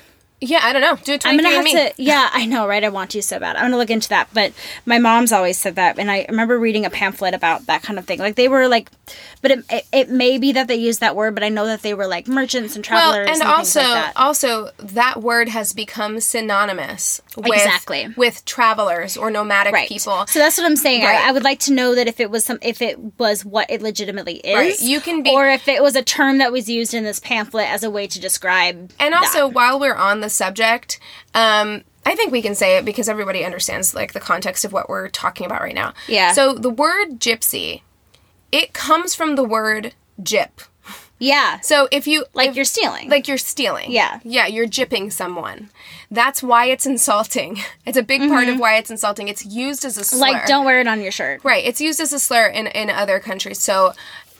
[0.49, 0.95] yeah, I don't know.
[0.97, 2.01] Do 23 I'm gonna have to.
[2.01, 2.83] Yeah, I know, right?
[2.83, 3.55] I want to so bad.
[3.55, 4.29] I'm gonna look into that.
[4.33, 4.53] But
[4.85, 8.05] my mom's always said that, and I remember reading a pamphlet about that kind of
[8.05, 8.19] thing.
[8.19, 8.89] Like they were like,
[9.41, 11.81] but it, it, it may be that they used that word, but I know that
[11.81, 13.29] they were like merchants and Well, travelers.
[13.29, 14.13] and and also, like that.
[14.15, 18.07] also that word has become synonymous with, Exactly.
[18.15, 19.87] with travelers or nomadic right.
[19.89, 20.25] people.
[20.27, 21.03] So that's what I'm saying.
[21.03, 21.15] Right.
[21.15, 23.69] I, I would like to know that if it was some, if it was what
[23.69, 24.81] it legitimately is, Right.
[24.81, 27.67] You can be- or if it was a term that was used in this pamphlet
[27.69, 28.91] as a way to describe.
[28.99, 29.53] And also, that.
[29.53, 30.99] while we're on the subject,
[31.33, 34.89] um, I think we can say it because everybody understands like the context of what
[34.89, 35.93] we're talking about right now.
[36.07, 36.33] Yeah.
[36.33, 37.81] So the word gypsy,
[38.51, 40.67] it comes from the word gyp.
[41.19, 43.09] yeah, So if you like if- you're stealing.
[43.09, 43.91] like you're stealing.
[43.91, 44.19] Yeah.
[44.23, 45.69] Yeah, you're gypping someone.
[46.11, 47.59] That's why it's insulting.
[47.85, 49.27] It's a big part of why it's insulting.
[49.29, 50.25] It's used as a slur.
[50.27, 50.33] Mm-hmm.
[50.39, 51.41] like don't wear it on your shirt.
[51.43, 51.63] Right.
[51.65, 53.59] It's used as a slur in, in other countries.
[53.59, 53.93] So,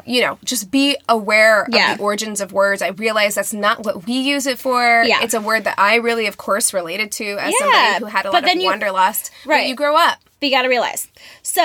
[0.06, 1.93] you know, just be aware Yeah.
[1.93, 2.82] of the origins of words.
[2.82, 5.04] I realize that's not what we use it for.
[5.04, 5.22] Yeah.
[5.24, 8.26] It's a word that I really, of course, related to as Yeah, somebody who had
[8.26, 9.32] a but lot then of you- wanderlust.
[9.45, 9.68] But Right.
[9.68, 10.20] you grow up.
[10.39, 11.08] But you got to realize.
[11.41, 11.62] So,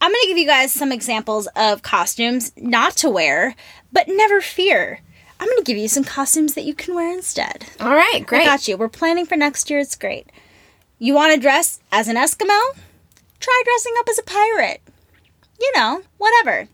[0.00, 3.54] I'm going to give you guys some examples of costumes not to wear,
[3.92, 5.00] but never fear.
[5.38, 7.66] I'm going to give you some costumes that you can wear instead.
[7.80, 8.16] All right.
[8.16, 8.44] I Great.
[8.44, 8.76] got you.
[8.76, 9.78] We're planning for next year.
[9.80, 10.26] It's great.
[10.98, 12.60] You want to dress as an Eskimo?
[13.40, 14.80] Try dressing up as a pirate.
[15.60, 16.68] You know, whatever.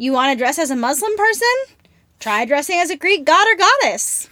[0.00, 1.76] You want to dress as a Muslim person?
[2.20, 4.30] Try dressing as a Greek god or goddess.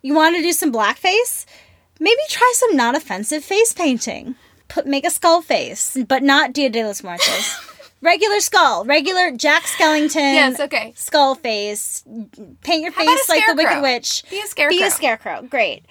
[0.00, 1.44] You want to do some blackface?
[1.98, 4.36] Maybe try some non offensive face painting.
[4.68, 7.90] Put make a skull face, but not Dia de los Muertos.
[8.00, 10.34] regular skull, regular Jack Skellington.
[10.34, 10.92] Yes, okay.
[10.94, 12.04] Skull face.
[12.62, 13.82] Paint your a face like the Wicked?
[13.82, 14.22] Witch.
[14.30, 14.76] Be a scarecrow.
[14.78, 15.42] Be a scarecrow.
[15.42, 15.84] Great.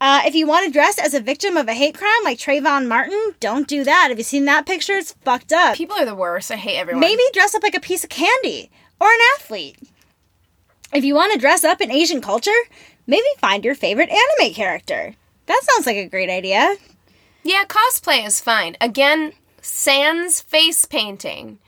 [0.00, 2.86] Uh, if you want to dress as a victim of a hate crime like Trayvon
[2.88, 4.08] Martin, don't do that.
[4.08, 4.94] Have you seen that picture?
[4.94, 5.76] It's fucked up.
[5.76, 6.50] People are the worst.
[6.50, 7.00] I hate everyone.
[7.00, 8.70] Maybe dress up like a piece of candy
[9.00, 9.78] or an athlete.
[10.92, 12.50] If you want to dress up in Asian culture,
[13.06, 15.14] maybe find your favorite anime character.
[15.46, 16.76] That sounds like a great idea.
[17.42, 18.76] Yeah, cosplay is fine.
[18.80, 19.32] Again,
[19.64, 21.58] sans face painting.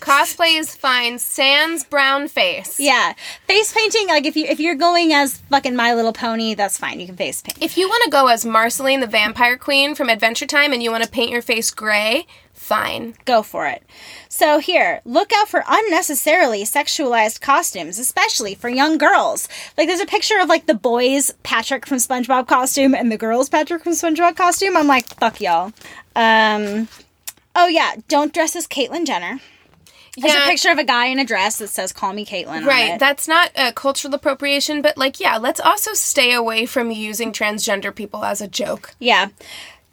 [0.00, 1.18] Cosplay is fine.
[1.18, 2.78] Sans brown face.
[2.78, 3.14] Yeah,
[3.46, 4.08] face painting.
[4.08, 7.00] Like if you if you're going as fucking My Little Pony, that's fine.
[7.00, 7.58] You can face paint.
[7.62, 10.90] If you want to go as Marceline the Vampire Queen from Adventure Time and you
[10.90, 13.14] want to paint your face gray, fine.
[13.24, 13.82] Go for it.
[14.28, 19.48] So here, look out for unnecessarily sexualized costumes, especially for young girls.
[19.78, 23.48] Like there's a picture of like the boys Patrick from SpongeBob costume and the girls
[23.48, 24.76] Patrick from SpongeBob costume.
[24.76, 25.72] I'm like, fuck y'all.
[26.14, 26.88] Um.
[27.58, 29.40] Oh yeah, don't dress as Caitlyn Jenner.
[30.18, 32.64] There's a picture of a guy in a dress that says "Call me Caitlyn." on
[32.64, 37.32] Right, that's not a cultural appropriation, but like, yeah, let's also stay away from using
[37.32, 38.94] transgender people as a joke.
[38.98, 39.28] Yeah.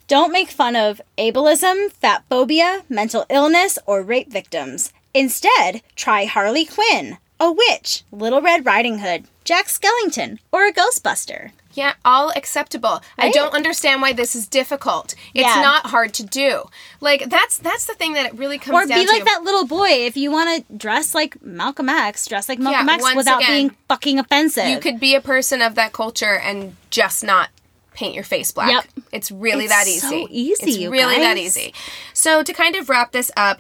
[0.08, 4.92] Don't make fun of ableism, fat phobia, mental illness, or rape victims.
[5.14, 11.52] Instead, try Harley Quinn, a witch, Little Red Riding Hood, Jack Skellington, or a Ghostbuster.
[11.74, 13.02] Yeah, all acceptable.
[13.18, 15.16] I don't understand why this is difficult.
[15.34, 15.62] It's Yeah.
[15.62, 16.70] not hard to do.
[17.02, 19.66] Like that's that's the thing that it really comes Or down be like that little
[19.66, 19.90] boy.
[19.90, 23.52] If you want to dress like Malcolm X, dress like Malcolm Yeah, X without again,
[23.52, 24.68] being fucking offensive.
[24.68, 27.50] You could be a person of that culture and just not
[27.94, 28.72] paint your face black.
[28.72, 29.06] Yep.
[29.12, 30.64] It's really It's that so easy.
[30.66, 31.74] easy, It's really that easy.
[32.14, 33.60] So to kind of wrap this up,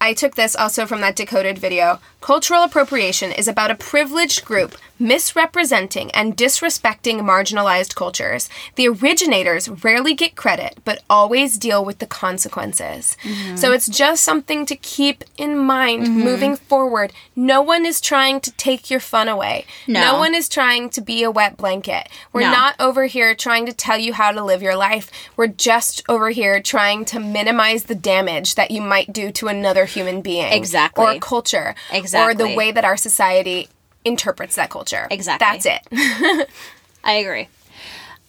[0.00, 1.98] I took this also from that decoded video.
[2.24, 8.48] Cultural appropriation is about a privileged group misrepresenting and disrespecting marginalized cultures.
[8.76, 13.16] The originators rarely get credit, but always deal with the consequences.
[13.22, 13.56] Mm-hmm.
[13.56, 17.12] So it's just something to keep in mind moving forward.
[17.34, 19.66] No one is trying to take your fun away.
[19.86, 20.18] No.
[20.18, 22.08] one is trying to be a wet blanket.
[22.32, 22.52] We're No.
[22.52, 25.10] not over here trying to tell you how to live your life.
[25.36, 29.86] We're just over here trying to minimize the damage that you might do to another
[29.86, 30.52] human being.
[30.52, 31.04] Exactly.
[31.04, 31.74] Or a culture.
[31.92, 32.50] Or Exactly.
[32.52, 33.68] the way that our society
[34.04, 35.06] interprets that culture.
[35.10, 35.46] Exactly.
[35.46, 36.48] That's it.
[37.04, 37.48] I agree.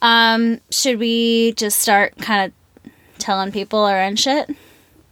[0.02, 4.50] Um, should we just start kind of telling people our own shit?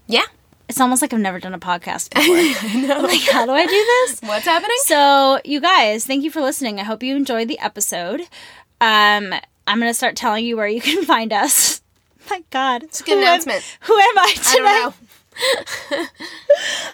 [0.07, 0.23] yeah.
[0.69, 3.01] It's almost like I've never done a podcast before.
[3.03, 4.21] Like, how do I do this?
[4.21, 4.75] What's happening?
[4.85, 6.79] So, you guys, thank you for listening.
[6.79, 8.21] I hope you enjoyed the episode.
[8.81, 9.33] Um,
[9.67, 11.81] I'm gonna start telling you where you can find us.
[12.29, 13.61] My God, it's a good announcement.
[13.81, 14.53] Who am I I today?
[14.57, 14.93] don't know.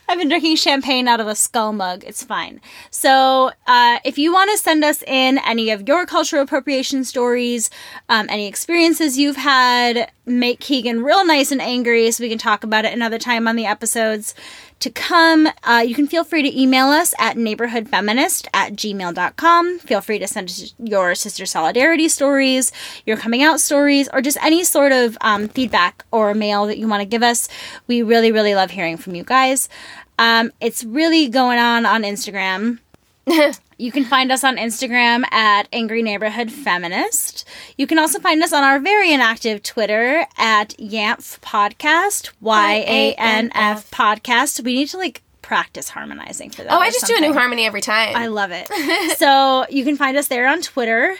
[0.09, 2.03] I've been drinking champagne out of a skull mug.
[2.05, 2.61] It's fine.
[2.89, 7.69] So, uh, if you want to send us in any of your cultural appropriation stories,
[8.09, 12.63] um, any experiences you've had, make Keegan real nice and angry so we can talk
[12.63, 14.33] about it another time on the episodes
[14.79, 19.79] to come, uh, you can feel free to email us at neighborhoodfeminist at gmail.com.
[19.79, 22.71] Feel free to send us your sister solidarity stories,
[23.05, 26.87] your coming out stories, or just any sort of um, feedback or mail that you
[26.87, 27.49] want to give us.
[27.87, 29.69] We really, really love hearing from you guys.
[30.17, 32.79] Um, it's really going on on Instagram.
[33.79, 37.47] You can find us on Instagram at Angry Neighborhood Feminist.
[37.77, 43.13] You can also find us on our very inactive Twitter at Yanf Podcast, Y A
[43.13, 44.61] N F Podcast.
[44.65, 46.73] We need to like practice harmonizing for that.
[46.73, 48.17] Oh, I just do a new harmony every time.
[48.17, 48.67] I love it.
[49.17, 51.15] so you can find us there on Twitter.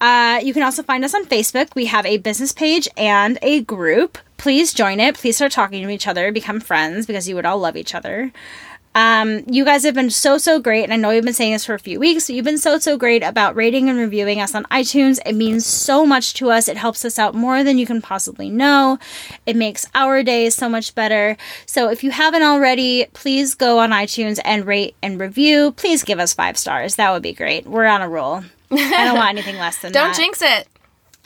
[0.00, 1.74] Uh, you can also find us on Facebook.
[1.74, 4.16] We have a business page and a group.
[4.38, 5.16] Please join it.
[5.16, 8.32] Please start talking to each other, become friends because you would all love each other.
[8.94, 10.84] Um, you guys have been so, so great.
[10.84, 12.78] And I know we've been saying this for a few weeks, but you've been so,
[12.78, 15.18] so great about rating and reviewing us on iTunes.
[15.24, 16.68] It means so much to us.
[16.68, 18.98] It helps us out more than you can possibly know.
[19.46, 21.36] It makes our days so much better.
[21.66, 25.72] So if you haven't already, please go on iTunes and rate and review.
[25.72, 26.96] Please give us five stars.
[26.96, 27.66] That would be great.
[27.66, 28.42] We're on a roll.
[28.70, 30.04] I don't want anything less than that.
[30.04, 30.66] Don't jinx it.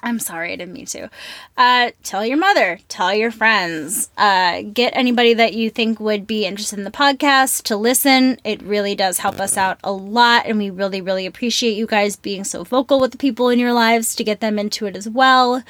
[0.02, 1.08] I'm sorry, I didn't mean to.
[1.56, 6.44] Uh, tell your mother, tell your friends, uh, get anybody that you think would be
[6.44, 8.38] interested in the podcast to listen.
[8.44, 12.16] It really does help us out a lot, and we really, really appreciate you guys
[12.16, 15.08] being so vocal with the people in your lives to get them into it as
[15.08, 15.62] well.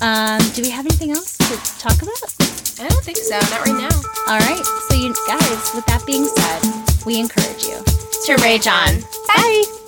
[0.00, 2.34] Um, do we have anything else to talk about?
[2.80, 3.34] I don't think so.
[3.34, 4.00] Not right now.
[4.28, 7.82] All right, so you guys, with that being said, we encourage you.
[8.26, 9.00] To rage on.
[9.28, 9.87] Bye.